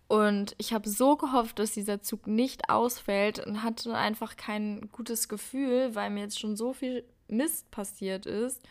Und 0.08 0.54
ich 0.58 0.72
habe 0.72 0.88
so 0.88 1.16
gehofft, 1.16 1.58
dass 1.58 1.72
dieser 1.72 2.00
Zug 2.00 2.26
nicht 2.26 2.70
ausfällt 2.70 3.44
und 3.44 3.62
hatte 3.62 3.94
einfach 3.96 4.36
kein 4.36 4.88
gutes 4.92 5.28
Gefühl, 5.28 5.94
weil 5.94 6.10
mir 6.10 6.20
jetzt 6.20 6.38
schon 6.38 6.56
so 6.56 6.72
viel 6.72 7.04
Mist 7.28 7.70
passiert 7.72 8.24
ist 8.24 8.62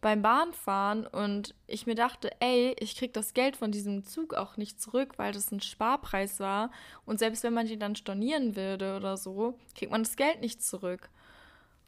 beim 0.00 0.22
Bahnfahren. 0.22 1.06
Und 1.06 1.54
ich 1.66 1.86
mir 1.86 1.94
dachte, 1.94 2.30
ey, 2.40 2.74
ich 2.80 2.96
krieg 2.96 3.12
das 3.12 3.34
Geld 3.34 3.56
von 3.56 3.70
diesem 3.70 4.04
Zug 4.04 4.34
auch 4.34 4.56
nicht 4.56 4.80
zurück, 4.80 5.14
weil 5.16 5.32
das 5.32 5.52
ein 5.52 5.60
Sparpreis 5.60 6.40
war. 6.40 6.70
Und 7.06 7.18
selbst 7.18 7.42
wenn 7.44 7.54
man 7.54 7.66
den 7.66 7.80
dann 7.80 7.96
stornieren 7.96 8.56
würde 8.56 8.96
oder 8.96 9.16
so, 9.16 9.58
kriegt 9.76 9.92
man 9.92 10.02
das 10.02 10.16
Geld 10.16 10.40
nicht 10.40 10.62
zurück. 10.62 11.10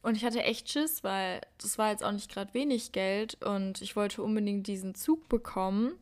Und 0.02 0.16
ich 0.16 0.24
hatte 0.24 0.42
echt 0.42 0.68
Schiss, 0.68 1.04
weil 1.04 1.40
das 1.58 1.78
war 1.78 1.90
jetzt 1.90 2.04
auch 2.04 2.12
nicht 2.12 2.30
gerade 2.30 2.54
wenig 2.54 2.92
Geld. 2.92 3.42
Und 3.44 3.80
ich 3.82 3.96
wollte 3.96 4.22
unbedingt 4.22 4.66
diesen 4.66 4.94
Zug 4.94 5.28
bekommen 5.28 5.94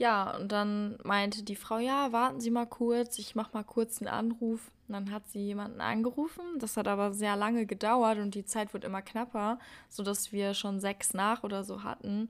ja, 0.00 0.34
und 0.34 0.50
dann 0.50 0.96
meinte 1.04 1.42
die 1.42 1.56
Frau, 1.56 1.76
ja, 1.76 2.10
warten 2.10 2.40
Sie 2.40 2.50
mal 2.50 2.64
kurz, 2.64 3.18
ich 3.18 3.34
mache 3.34 3.50
mal 3.52 3.64
kurz 3.64 4.00
einen 4.00 4.08
Anruf. 4.08 4.70
Und 4.88 4.94
dann 4.94 5.10
hat 5.10 5.28
sie 5.28 5.40
jemanden 5.40 5.82
angerufen. 5.82 6.42
Das 6.58 6.78
hat 6.78 6.88
aber 6.88 7.12
sehr 7.12 7.36
lange 7.36 7.66
gedauert 7.66 8.18
und 8.18 8.34
die 8.34 8.46
Zeit 8.46 8.72
wird 8.72 8.84
immer 8.84 9.02
knapper, 9.02 9.58
sodass 9.90 10.32
wir 10.32 10.54
schon 10.54 10.80
sechs 10.80 11.12
nach 11.12 11.42
oder 11.44 11.64
so 11.64 11.82
hatten. 11.82 12.28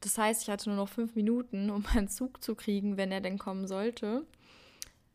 Das 0.00 0.16
heißt, 0.16 0.42
ich 0.42 0.48
hatte 0.48 0.70
nur 0.70 0.78
noch 0.78 0.88
fünf 0.88 1.14
Minuten, 1.14 1.68
um 1.68 1.84
meinen 1.94 2.08
Zug 2.08 2.42
zu 2.42 2.54
kriegen, 2.54 2.96
wenn 2.96 3.12
er 3.12 3.20
denn 3.20 3.38
kommen 3.38 3.68
sollte. 3.68 4.24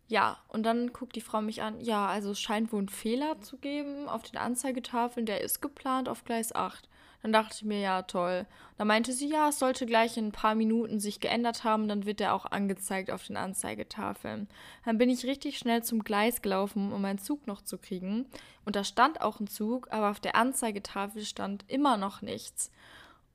Ja, 0.07 0.37
und 0.49 0.61
dann 0.61 0.93
guckt 0.93 1.15
die 1.15 1.21
Frau 1.21 1.41
mich 1.41 1.63
an. 1.63 1.81
Ja, 1.81 2.05
also 2.05 2.29
es 2.31 2.39
scheint 2.39 2.71
wohl 2.71 2.81
einen 2.81 2.89
Fehler 2.89 3.41
zu 3.41 3.57
geben 3.57 4.07
auf 4.07 4.21
den 4.21 4.37
Anzeigetafeln. 4.37 5.25
Der 5.25 5.41
ist 5.41 5.59
geplant 5.59 6.07
auf 6.07 6.23
Gleis 6.23 6.53
8. 6.53 6.87
Dann 7.25 7.33
dachte 7.33 7.55
ich 7.55 7.63
mir, 7.63 7.79
ja, 7.79 8.03
toll. 8.03 8.45
Dann 8.77 8.88
meinte 8.88 9.11
sie, 9.11 9.27
ja, 9.27 9.49
es 9.49 9.57
sollte 9.57 9.88
gleich 9.88 10.15
in 10.15 10.27
ein 10.27 10.31
paar 10.31 10.53
Minuten 10.53 10.99
sich 10.99 11.19
geändert 11.19 11.63
haben, 11.63 11.88
dann 11.88 12.05
wird 12.05 12.21
er 12.21 12.35
auch 12.35 12.45
angezeigt 12.45 13.09
auf 13.09 13.25
den 13.25 13.35
Anzeigetafeln. 13.35 14.47
Dann 14.85 14.99
bin 14.99 15.09
ich 15.09 15.25
richtig 15.25 15.57
schnell 15.57 15.81
zum 15.81 16.03
Gleis 16.03 16.43
gelaufen, 16.43 16.93
um 16.93 17.01
meinen 17.01 17.17
Zug 17.17 17.47
noch 17.47 17.63
zu 17.63 17.79
kriegen. 17.79 18.27
Und 18.63 18.75
da 18.75 18.83
stand 18.83 19.21
auch 19.21 19.39
ein 19.39 19.47
Zug, 19.47 19.88
aber 19.89 20.11
auf 20.11 20.19
der 20.19 20.35
Anzeigetafel 20.35 21.25
stand 21.25 21.65
immer 21.67 21.97
noch 21.97 22.21
nichts. 22.21 22.69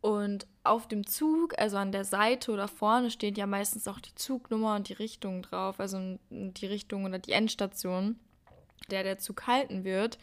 Und 0.00 0.46
auf 0.62 0.86
dem 0.86 1.04
Zug, 1.04 1.58
also 1.58 1.76
an 1.76 1.90
der 1.90 2.04
Seite 2.04 2.52
oder 2.52 2.68
vorne, 2.68 3.10
steht 3.10 3.36
ja 3.38 3.48
meistens 3.48 3.88
auch 3.88 3.98
die 3.98 4.14
Zugnummer 4.14 4.76
und 4.76 4.88
die 4.88 4.92
Richtung 4.92 5.42
drauf, 5.42 5.80
also 5.80 6.16
die 6.30 6.66
Richtung 6.66 7.06
oder 7.06 7.18
die 7.18 7.32
Endstation, 7.32 8.20
der 8.88 9.02
der 9.02 9.18
Zug 9.18 9.48
halten 9.48 9.82
wird. 9.82 10.16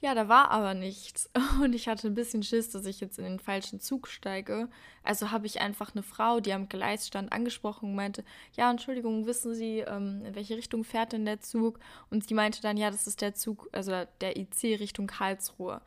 Ja, 0.00 0.14
da 0.14 0.28
war 0.28 0.52
aber 0.52 0.74
nichts. 0.74 1.28
Und 1.62 1.74
ich 1.74 1.88
hatte 1.88 2.06
ein 2.06 2.14
bisschen 2.14 2.44
Schiss, 2.44 2.70
dass 2.70 2.86
ich 2.86 3.00
jetzt 3.00 3.18
in 3.18 3.24
den 3.24 3.40
falschen 3.40 3.80
Zug 3.80 4.06
steige. 4.06 4.68
Also 5.02 5.32
habe 5.32 5.46
ich 5.46 5.60
einfach 5.60 5.92
eine 5.92 6.04
Frau, 6.04 6.38
die 6.38 6.52
am 6.52 6.68
Gleis 6.68 7.08
stand, 7.08 7.32
angesprochen 7.32 7.90
und 7.90 7.96
meinte, 7.96 8.24
ja, 8.52 8.70
Entschuldigung, 8.70 9.26
wissen 9.26 9.54
Sie, 9.54 9.80
ähm, 9.80 10.24
in 10.24 10.34
welche 10.36 10.56
Richtung 10.56 10.84
fährt 10.84 11.12
denn 11.12 11.24
der 11.24 11.40
Zug? 11.40 11.80
Und 12.10 12.28
sie 12.28 12.34
meinte 12.34 12.62
dann, 12.62 12.76
ja, 12.76 12.90
das 12.90 13.08
ist 13.08 13.20
der 13.22 13.34
Zug, 13.34 13.68
also 13.72 14.04
der 14.20 14.36
IC 14.36 14.78
Richtung 14.78 15.08
Karlsruhe. 15.08 15.80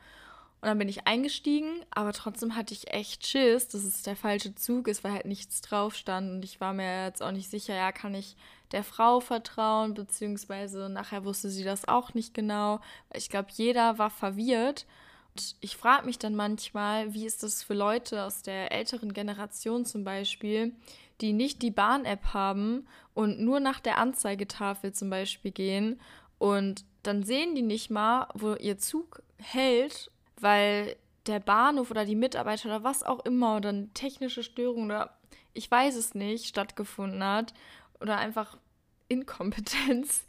Und 0.61 0.67
dann 0.67 0.77
bin 0.77 0.89
ich 0.89 1.07
eingestiegen, 1.07 1.83
aber 1.89 2.13
trotzdem 2.13 2.55
hatte 2.55 2.73
ich 2.73 2.93
echt 2.93 3.25
Schiss, 3.25 3.69
dass 3.69 3.83
es 3.83 4.03
der 4.03 4.15
falsche 4.15 4.53
Zug 4.53 4.87
ist, 4.89 5.03
weil 5.03 5.13
halt 5.13 5.25
nichts 5.25 5.61
drauf 5.61 5.95
stand. 5.95 6.29
Und 6.29 6.45
ich 6.45 6.59
war 6.59 6.73
mir 6.73 7.05
jetzt 7.05 7.23
auch 7.23 7.31
nicht 7.31 7.49
sicher, 7.49 7.73
ja, 7.73 7.91
kann 7.91 8.13
ich 8.13 8.35
der 8.71 8.83
Frau 8.83 9.19
vertrauen, 9.19 9.93
beziehungsweise 9.93 10.89
nachher 10.89 11.25
wusste 11.25 11.49
sie 11.49 11.63
das 11.63 11.87
auch 11.87 12.13
nicht 12.13 12.33
genau. 12.33 12.79
Ich 13.13 13.29
glaube, 13.29 13.49
jeder 13.53 13.97
war 13.97 14.09
verwirrt. 14.09 14.85
Und 15.33 15.55
ich 15.61 15.77
frage 15.77 16.05
mich 16.05 16.19
dann 16.19 16.35
manchmal, 16.35 17.13
wie 17.13 17.25
ist 17.25 17.43
das 17.43 17.63
für 17.63 17.73
Leute 17.73 18.23
aus 18.23 18.41
der 18.41 18.71
älteren 18.71 19.13
Generation 19.13 19.85
zum 19.85 20.03
Beispiel, 20.03 20.73
die 21.21 21.33
nicht 21.33 21.61
die 21.61 21.71
Bahn-App 21.71 22.33
haben 22.33 22.87
und 23.13 23.39
nur 23.39 23.59
nach 23.59 23.79
der 23.79 23.97
Anzeigetafel 23.97 24.91
zum 24.91 25.09
Beispiel 25.09 25.51
gehen 25.51 26.01
und 26.37 26.83
dann 27.03 27.23
sehen 27.23 27.55
die 27.55 27.61
nicht 27.61 27.89
mal, 27.89 28.27
wo 28.33 28.55
ihr 28.55 28.77
Zug 28.77 29.21
hält 29.37 30.11
weil 30.41 30.95
der 31.27 31.39
Bahnhof 31.39 31.91
oder 31.91 32.05
die 32.05 32.15
Mitarbeiter 32.15 32.67
oder 32.67 32.83
was 32.83 33.03
auch 33.03 33.23
immer 33.25 33.57
oder 33.57 33.69
eine 33.69 33.89
technische 33.93 34.43
Störung 34.43 34.85
oder 34.85 35.15
ich 35.53 35.69
weiß 35.69 35.95
es 35.95 36.15
nicht 36.15 36.47
stattgefunden 36.47 37.23
hat 37.23 37.53
oder 38.01 38.17
einfach 38.17 38.57
Inkompetenz. 39.07 40.25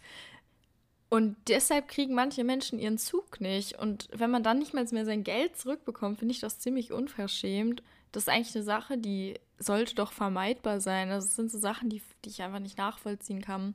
Und 1.08 1.36
deshalb 1.48 1.88
kriegen 1.88 2.14
manche 2.14 2.42
Menschen 2.42 2.78
ihren 2.78 2.96
Zug 2.96 3.40
nicht. 3.40 3.78
Und 3.78 4.08
wenn 4.12 4.30
man 4.30 4.42
dann 4.42 4.58
nicht 4.58 4.72
mal 4.72 4.86
mehr 4.92 5.04
sein 5.04 5.24
Geld 5.24 5.56
zurückbekommt, 5.56 6.18
finde 6.18 6.32
ich 6.32 6.40
das 6.40 6.58
ziemlich 6.58 6.92
unverschämt. 6.92 7.82
Das 8.12 8.24
ist 8.24 8.28
eigentlich 8.28 8.54
eine 8.54 8.64
Sache, 8.64 8.96
die 8.96 9.38
sollte 9.58 9.94
doch 9.94 10.12
vermeidbar 10.12 10.80
sein. 10.80 11.10
Also 11.10 11.26
es 11.26 11.36
sind 11.36 11.50
so 11.50 11.58
Sachen, 11.58 11.90
die, 11.90 12.02
die 12.24 12.30
ich 12.30 12.42
einfach 12.42 12.60
nicht 12.60 12.78
nachvollziehen 12.78 13.42
kann. 13.42 13.74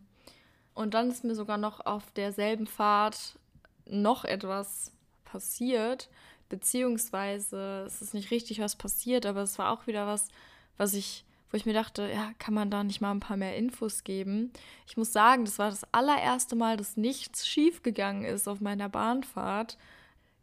Und 0.73 0.93
dann 0.93 1.09
ist 1.09 1.23
mir 1.23 1.35
sogar 1.35 1.57
noch 1.57 1.85
auf 1.85 2.11
derselben 2.11 2.67
Fahrt 2.67 3.37
noch 3.85 4.25
etwas 4.25 4.91
passiert, 5.25 6.09
beziehungsweise 6.49 7.83
es 7.87 8.01
ist 8.01 8.13
nicht 8.13 8.31
richtig 8.31 8.59
was 8.59 8.75
passiert, 8.75 9.25
aber 9.25 9.41
es 9.41 9.57
war 9.57 9.71
auch 9.71 9.87
wieder 9.87 10.07
was, 10.07 10.29
was 10.77 10.93
ich, 10.93 11.25
wo 11.51 11.57
ich 11.57 11.65
mir 11.65 11.73
dachte, 11.73 12.09
ja, 12.13 12.31
kann 12.39 12.53
man 12.53 12.69
da 12.69 12.83
nicht 12.83 13.01
mal 13.01 13.11
ein 13.11 13.19
paar 13.19 13.37
mehr 13.37 13.55
Infos 13.55 14.03
geben? 14.03 14.51
Ich 14.85 14.97
muss 14.97 15.13
sagen, 15.13 15.45
das 15.45 15.59
war 15.59 15.69
das 15.69 15.85
allererste 15.93 16.55
Mal, 16.55 16.77
dass 16.77 16.97
nichts 16.97 17.47
schiefgegangen 17.47 18.25
ist 18.25 18.47
auf 18.47 18.59
meiner 18.59 18.89
Bahnfahrt. 18.89 19.77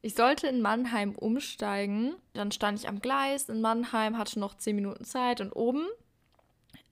Ich 0.02 0.14
sollte 0.14 0.46
in 0.46 0.60
Mannheim 0.60 1.14
umsteigen, 1.14 2.14
dann 2.34 2.52
stand 2.52 2.78
ich 2.78 2.88
am 2.88 3.00
Gleis 3.00 3.48
in 3.48 3.60
Mannheim, 3.60 4.18
hatte 4.18 4.38
noch 4.38 4.56
zehn 4.56 4.76
Minuten 4.76 5.04
Zeit 5.04 5.40
und 5.40 5.52
oben 5.52 5.86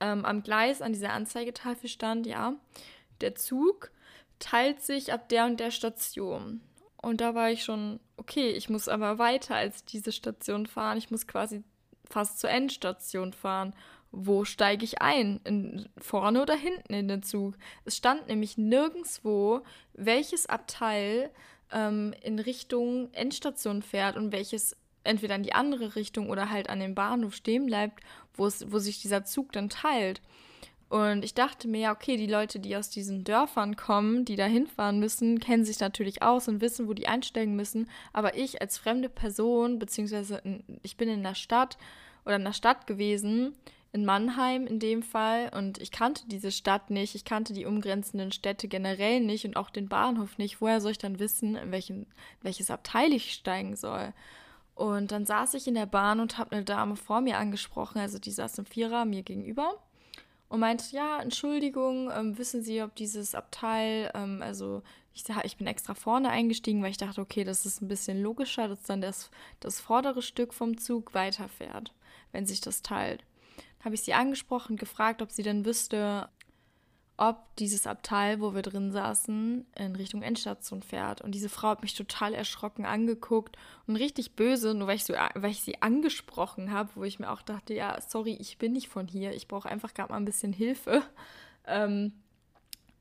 ähm, 0.01 0.25
am 0.25 0.43
Gleis 0.43 0.83
an 0.83 0.93
dieser 0.93 1.13
Anzeigetafel 1.13 1.89
stand, 1.89 2.27
ja, 2.27 2.55
der 3.21 3.37
Zug 3.37 3.93
teilt 4.41 4.83
sich 4.83 5.13
ab 5.13 5.29
der 5.29 5.47
und 5.47 5.61
der 5.61 5.71
Station. 5.71 6.61
Und 7.01 7.21
da 7.21 7.35
war 7.35 7.51
ich 7.51 7.65
schon, 7.65 8.01
okay, 8.17 8.51
ich 8.51 8.69
muss 8.69 8.89
aber 8.89 9.19
weiter 9.19 9.55
als 9.55 9.85
diese 9.85 10.13
Station 10.13 10.67
fahren. 10.67 10.99
Ich 10.99 11.11
muss 11.11 11.27
quasi 11.27 11.63
fast 12.09 12.41
zur 12.41 12.51
Endstation 12.51 13.33
fahren. 13.33 13.75
Wo 14.13 14.45
steige 14.45 14.85
ich 14.85 15.01
ein? 15.01 15.41
In, 15.45 15.89
vorne 15.99 16.43
oder 16.43 16.55
hinten 16.55 16.93
in 16.93 17.09
den 17.09 17.23
Zug? 17.23 17.55
Es 17.85 17.97
stand 17.97 18.29
nämlich 18.29 18.59
nirgendwo, 18.59 19.63
welches 19.95 20.47
Abteil 20.47 21.31
ähm, 21.73 22.15
in 22.23 22.39
Richtung 22.39 23.13
Endstation 23.13 23.83
fährt 23.83 24.17
und 24.17 24.31
welches 24.33 24.77
entweder 25.05 25.35
in 25.35 25.43
die 25.43 25.55
andere 25.55 25.97
Richtung 25.97 26.31
oder 26.31 26.51
halt 26.51 26.71
an 26.71 26.79
dem 26.79 26.95
Bahnhof 26.95 27.35
stehen 27.35 27.67
bleibt, 27.67 28.01
wo 28.37 28.49
sich 28.49 29.01
dieser 29.01 29.25
Zug 29.25 29.51
dann 29.53 29.69
teilt. 29.69 30.21
Und 30.93 31.25
ich 31.25 31.33
dachte 31.33 31.69
mir, 31.69 31.81
ja, 31.81 31.93
okay, 31.93 32.19
die 32.19 32.27
Leute, 32.27 32.61
die 32.61 32.77
aus 32.77 32.91
diesen 32.91 33.25
Dörfern 33.25 33.77
kommen, 33.77 34.27
die 34.27 34.37
da 34.37 34.45
hinfahren 34.45 35.01
müssen, 35.01 35.41
kennen 35.41 35.65
sich 35.65 35.81
natürlich 35.81 36.21
aus 36.23 36.49
und 36.49 36.61
wissen, 36.61 36.87
wo 36.87 36.93
die 36.93 37.09
einsteigen 37.09 37.57
müssen. 37.57 37.89
Aber 38.13 38.37
ich 38.37 38.61
als 38.61 38.77
fremde 38.77 39.09
Person, 39.09 39.79
beziehungsweise 39.79 40.43
in, 40.45 40.63
ich 40.83 40.99
bin 40.99 41.09
in 41.09 41.23
der 41.23 41.35
Stadt 41.35 41.79
oder 42.27 42.37
in 42.37 42.45
der 42.45 42.53
Stadt 42.53 42.87
gewesen, 42.87 43.57
in 43.93 44.07
Mannheim 44.07 44.67
in 44.67 44.79
dem 44.79 45.03
Fall, 45.03 45.51
und 45.55 45.79
ich 45.79 45.91
kannte 45.91 46.27
diese 46.27 46.51
Stadt 46.51 46.91
nicht, 46.91 47.15
ich 47.15 47.25
kannte 47.25 47.53
die 47.53 47.67
umgrenzenden 47.67 48.33
Städte 48.33 48.67
generell 48.67 49.21
nicht 49.21 49.45
und 49.45 49.57
auch 49.57 49.69
den 49.69 49.89
Bahnhof 49.89 50.39
nicht. 50.39 50.61
Woher 50.61 50.81
soll 50.81 50.93
ich 50.93 50.99
dann 50.99 51.19
wissen, 51.19 51.57
in 51.57 51.71
welchen, 51.71 52.07
welches 52.41 52.71
Abteil 52.71 53.13
ich 53.13 53.35
steigen 53.35 53.77
soll? 53.77 54.15
Und 54.75 55.13
dann 55.13 55.27
saß 55.27 55.53
ich 55.55 55.69
in 55.69 55.75
der 55.75 55.87
Bahn 55.87 56.21
und 56.21 56.39
habe 56.39 56.53
eine 56.53 56.65
Dame 56.65 56.97
vor 56.97 57.21
mir 57.21 57.37
angesprochen, 57.37 57.99
also 57.99 58.19
die 58.19 58.31
saß 58.31 58.59
im 58.59 58.67
Vierer 58.67 59.05
mir 59.05 59.23
gegenüber 59.23 59.75
und 60.49 60.61
meinte, 60.61 60.85
ja, 60.91 61.21
Entschuldigung, 61.21 62.11
ähm, 62.11 62.39
wissen 62.39 62.63
Sie, 62.63 62.83
ob 62.83 62.95
dieses 62.95 63.35
Abteil, 63.35 64.11
ähm, 64.15 64.41
also 64.43 64.83
ich, 65.15 65.25
ich 65.45 65.57
bin 65.59 65.67
extra 65.67 65.95
vorne 65.95 66.31
eingestiegen, 66.31 66.83
weil 66.83 66.91
ich 66.91 66.97
dachte, 66.97 67.21
okay, 67.21 67.45
das 67.45 67.67
ist 67.67 67.83
ein 67.83 67.89
bisschen 67.89 68.23
logischer, 68.23 68.69
dass 68.69 68.83
dann 68.83 69.03
das, 69.03 69.31
das 69.61 69.81
vordere 69.81 70.23
Stück 70.23 70.55
vom 70.55 70.79
Zug 70.79 71.13
weiterfährt, 71.13 71.93
wenn 72.33 72.47
sich 72.47 72.63
das 72.63 72.81
teilt. 72.81 73.23
Habe 73.85 73.95
ich 73.95 74.03
sie 74.03 74.15
angesprochen, 74.15 74.77
gefragt, 74.77 75.23
ob 75.23 75.31
sie 75.31 75.43
denn 75.43 75.65
wüsste, 75.65 76.29
ob 77.17 77.55
dieses 77.57 77.87
Abteil, 77.87 78.41
wo 78.41 78.55
wir 78.55 78.63
drin 78.63 78.91
saßen, 78.91 79.67
in 79.77 79.97
Richtung 79.97 80.23
Endstation 80.23 80.83
fährt. 80.83 81.21
Und 81.21 81.35
diese 81.35 81.49
Frau 81.49 81.69
hat 81.69 81.83
mich 81.83 81.95
total 81.95 82.35
erschrocken 82.35 82.85
angeguckt 82.85 83.57
und 83.87 83.97
richtig 83.97 84.35
böse, 84.35 84.75
nur 84.75 84.89
weil 84.89 84.97
ich, 84.97 85.05
so, 85.05 85.15
weil 85.35 85.51
ich 85.51 85.63
sie 85.63 85.83
angesprochen 85.83 86.73
habe, 86.73 86.91
wo 86.95 87.05
ich 87.05 87.19
mir 87.19 87.31
auch 87.31 87.43
dachte, 87.43 87.75
ja, 87.75 88.01
sorry, 88.01 88.37
ich 88.41 88.59
bin 88.59 88.73
nicht 88.73 88.89
von 88.89 89.07
hier, 89.07 89.35
ich 89.35 89.47
brauche 89.47 89.69
einfach 89.69 89.95
gerade 89.95 90.11
mal 90.11 90.17
ein 90.17 90.25
bisschen 90.25 90.53
Hilfe. 90.53 91.03
Ähm, 91.67 92.13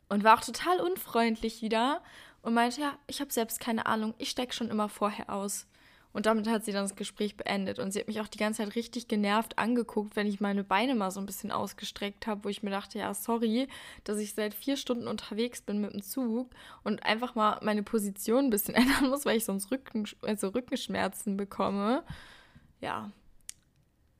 und 0.09 0.23
war 0.23 0.37
auch 0.37 0.45
total 0.45 0.81
unfreundlich 0.81 1.61
wieder 1.61 2.01
und 2.41 2.53
meinte, 2.53 2.81
ja, 2.81 2.97
ich 3.07 3.21
habe 3.21 3.31
selbst 3.31 3.59
keine 3.59 3.85
Ahnung, 3.85 4.13
ich 4.17 4.29
stecke 4.29 4.53
schon 4.53 4.69
immer 4.69 4.89
vorher 4.89 5.31
aus. 5.31 5.67
Und 6.13 6.25
damit 6.25 6.47
hat 6.47 6.65
sie 6.65 6.71
dann 6.71 6.83
das 6.83 6.95
Gespräch 6.95 7.37
beendet. 7.37 7.79
Und 7.79 7.91
sie 7.91 7.99
hat 7.99 8.07
mich 8.07 8.19
auch 8.19 8.27
die 8.27 8.37
ganze 8.37 8.63
Zeit 8.63 8.75
richtig 8.75 9.07
genervt 9.07 9.57
angeguckt, 9.57 10.15
wenn 10.15 10.27
ich 10.27 10.41
meine 10.41 10.63
Beine 10.63 10.93
mal 10.95 11.11
so 11.11 11.19
ein 11.19 11.25
bisschen 11.25 11.51
ausgestreckt 11.51 12.27
habe, 12.27 12.43
wo 12.43 12.49
ich 12.49 12.63
mir 12.63 12.69
dachte, 12.69 12.99
ja, 12.99 13.13
sorry, 13.13 13.67
dass 14.03 14.17
ich 14.17 14.33
seit 14.33 14.53
vier 14.53 14.75
Stunden 14.75 15.07
unterwegs 15.07 15.61
bin 15.61 15.79
mit 15.79 15.93
dem 15.93 16.01
Zug 16.01 16.49
und 16.83 17.03
einfach 17.03 17.35
mal 17.35 17.59
meine 17.61 17.83
Position 17.83 18.45
ein 18.45 18.49
bisschen 18.49 18.75
ändern 18.75 19.09
muss, 19.09 19.25
weil 19.25 19.37
ich 19.37 19.45
sonst 19.45 19.71
Rücken, 19.71 20.05
also 20.21 20.49
Rückenschmerzen 20.49 21.37
bekomme. 21.37 22.03
Ja. 22.81 23.11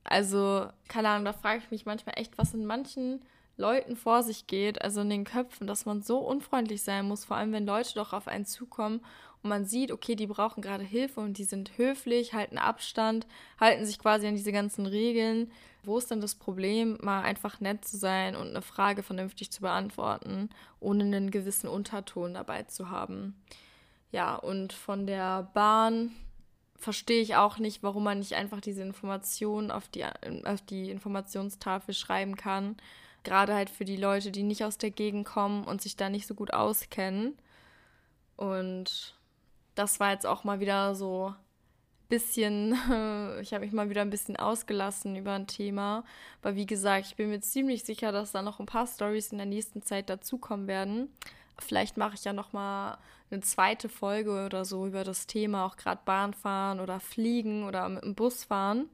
Also, 0.04 0.68
keine 0.88 1.10
Ahnung, 1.10 1.26
da 1.26 1.34
frage 1.34 1.62
ich 1.64 1.72
mich 1.72 1.86
manchmal 1.86 2.16
echt, 2.18 2.38
was 2.38 2.54
in 2.54 2.66
manchen 2.66 3.22
Leuten 3.58 3.96
vor 3.96 4.24
sich 4.24 4.48
geht, 4.48 4.82
also 4.82 5.02
in 5.02 5.10
den 5.10 5.24
Köpfen, 5.26 5.68
dass 5.68 5.86
man 5.86 6.02
so 6.02 6.18
unfreundlich 6.20 6.82
sein 6.82 7.08
muss, 7.08 7.26
vor 7.26 7.38
allem 7.38 7.52
wenn 7.52 7.66
Leute 7.66 7.94
doch 7.94 8.14
auf 8.14 8.28
einen 8.28 8.46
zukommen 8.46 9.02
und 9.44 9.50
man 9.50 9.66
sieht, 9.66 9.92
okay, 9.92 10.16
die 10.16 10.28
brauchen 10.28 10.62
gerade 10.62 10.84
Hilfe 10.84 11.20
und 11.20 11.38
die 11.38 11.46
sind 11.46 11.78
höflich, 11.78 12.34
halten 12.34 12.58
Abstand, 12.58 13.26
halten 13.60 13.86
sich 13.86 13.98
quasi 13.98 14.28
an 14.28 14.36
diese 14.36 14.52
ganzen 14.52 14.86
Regeln. 14.86 15.52
Wo 15.84 15.98
ist 15.98 16.12
denn 16.12 16.22
das 16.22 16.36
Problem, 16.36 17.00
mal 17.02 17.24
einfach 17.24 17.60
nett 17.60 17.84
zu 17.84 17.98
sein 17.98 18.36
und 18.36 18.50
eine 18.50 18.62
Frage 18.62 19.02
vernünftig 19.02 19.52
zu 19.52 19.62
beantworten, 19.62 20.50
ohne 20.80 21.04
einen 21.04 21.32
gewissen 21.32 21.68
Unterton 21.68 22.36
dabei 22.36 22.64
zu 22.64 22.92
haben? 22.92 23.36
Ja, 24.12 24.36
und 24.36 24.74
von 24.74 25.08
der 25.08 25.50
Bahn 25.56 26.12
verstehe 26.78 27.22
ich 27.22 27.36
auch 27.36 27.58
nicht, 27.58 27.82
warum 27.82 28.04
man 28.04 28.20
nicht 28.20 28.34
einfach 28.36 28.62
diese 28.62 28.84
Informationen 28.84 29.72
auf 29.72 29.88
die, 29.88 30.04
auf 30.04 30.62
die 30.62 30.92
Informationstafel 30.92 31.96
schreiben 31.96 32.36
kann. 32.36 32.78
Gerade 33.24 33.56
halt 33.56 33.70
für 33.72 33.86
die 33.86 33.98
Leute, 33.98 34.32
die 34.32 34.44
nicht 34.44 34.64
aus 34.66 34.78
der 34.78 34.92
Gegend 34.92 35.26
kommen 35.26 35.64
und 35.64 35.82
sich 35.82 35.96
da 35.96 36.10
nicht 36.10 36.28
so 36.28 36.36
gut 36.36 36.54
auskennen. 36.54 37.38
Und 38.36 39.16
das 39.76 40.00
war 40.00 40.12
jetzt 40.12 40.26
auch 40.26 40.44
mal 40.44 40.60
wieder 40.60 40.96
so 40.96 41.28
ein 41.28 41.36
bisschen, 42.10 42.74
ich 43.42 43.54
habe 43.54 43.66
mich 43.66 43.72
mal 43.72 43.90
wieder 43.90 44.02
ein 44.02 44.10
bisschen 44.10 44.36
ausgelassen 44.36 45.16
über 45.16 45.34
ein 45.34 45.48
Thema. 45.48 46.04
Aber 46.42 46.56
wie 46.56 46.66
gesagt, 46.66 47.08
ich 47.08 47.16
bin 47.16 47.30
mir 47.30 47.42
ziemlich 47.42 47.84
sicher, 47.84 48.12
dass 48.12 48.32
da 48.32 48.42
noch 48.42 48.60
ein 48.60 48.66
paar 48.66 48.88
Stories 48.88 49.32
in 49.32 49.38
der 49.38 49.48
nächsten 49.48 49.82
Zeit 49.82 50.10
dazukommen 50.10 50.68
werden. 50.68 51.10
Vielleicht 51.60 51.98
mache 51.98 52.16
ich 52.16 52.24
ja 52.24 52.34
noch 52.34 52.54
mal 52.54 52.98
eine 53.30 53.42
zweite 53.42 53.88
Folge 53.88 54.46
oder 54.46 54.66
so 54.66 54.86
über 54.86 55.04
das 55.04 55.28
Thema, 55.28 55.66
auch 55.66 55.78
gerade 55.78 56.02
Bahnfahren 56.04 56.80
oder 56.80 57.00
Fliegen 57.00 57.64
oder 57.64 57.88
mit 57.88 58.04
dem 58.04 58.16
Bus 58.16 58.44
fahren. 58.44 58.90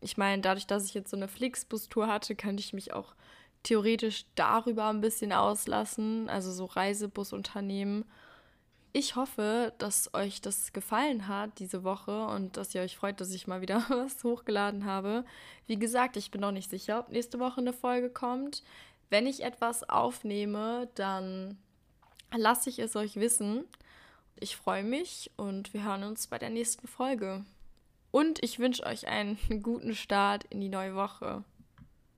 Ich 0.00 0.16
meine, 0.16 0.42
dadurch, 0.42 0.66
dass 0.66 0.86
ich 0.86 0.94
jetzt 0.94 1.10
so 1.10 1.16
eine 1.16 1.28
Flixbus-Tour 1.28 2.08
hatte, 2.08 2.34
könnte 2.34 2.62
ich 2.62 2.72
mich 2.72 2.92
auch 2.92 3.14
theoretisch 3.62 4.26
darüber 4.34 4.88
ein 4.88 5.00
bisschen 5.00 5.32
auslassen, 5.32 6.28
also 6.28 6.52
so 6.52 6.66
Reisebusunternehmen 6.66 8.04
ich 8.96 9.14
hoffe, 9.14 9.74
dass 9.76 10.14
euch 10.14 10.40
das 10.40 10.72
gefallen 10.72 11.28
hat 11.28 11.58
diese 11.58 11.84
Woche 11.84 12.28
und 12.28 12.56
dass 12.56 12.74
ihr 12.74 12.80
euch 12.80 12.96
freut, 12.96 13.20
dass 13.20 13.30
ich 13.30 13.46
mal 13.46 13.60
wieder 13.60 13.84
was 13.90 14.24
hochgeladen 14.24 14.86
habe. 14.86 15.26
Wie 15.66 15.78
gesagt, 15.78 16.16
ich 16.16 16.30
bin 16.30 16.40
noch 16.40 16.50
nicht 16.50 16.70
sicher, 16.70 17.00
ob 17.00 17.10
nächste 17.10 17.38
Woche 17.38 17.60
eine 17.60 17.74
Folge 17.74 18.08
kommt. 18.08 18.62
Wenn 19.10 19.26
ich 19.26 19.42
etwas 19.42 19.86
aufnehme, 19.86 20.88
dann 20.94 21.58
lasse 22.34 22.70
ich 22.70 22.78
es 22.78 22.96
euch 22.96 23.16
wissen. 23.16 23.64
Ich 24.40 24.56
freue 24.56 24.82
mich 24.82 25.30
und 25.36 25.74
wir 25.74 25.84
hören 25.84 26.02
uns 26.02 26.26
bei 26.26 26.38
der 26.38 26.50
nächsten 26.50 26.88
Folge. 26.88 27.44
Und 28.12 28.42
ich 28.42 28.58
wünsche 28.58 28.86
euch 28.86 29.08
einen 29.08 29.36
guten 29.62 29.94
Start 29.94 30.44
in 30.44 30.62
die 30.62 30.70
neue 30.70 30.94
Woche. 30.94 31.44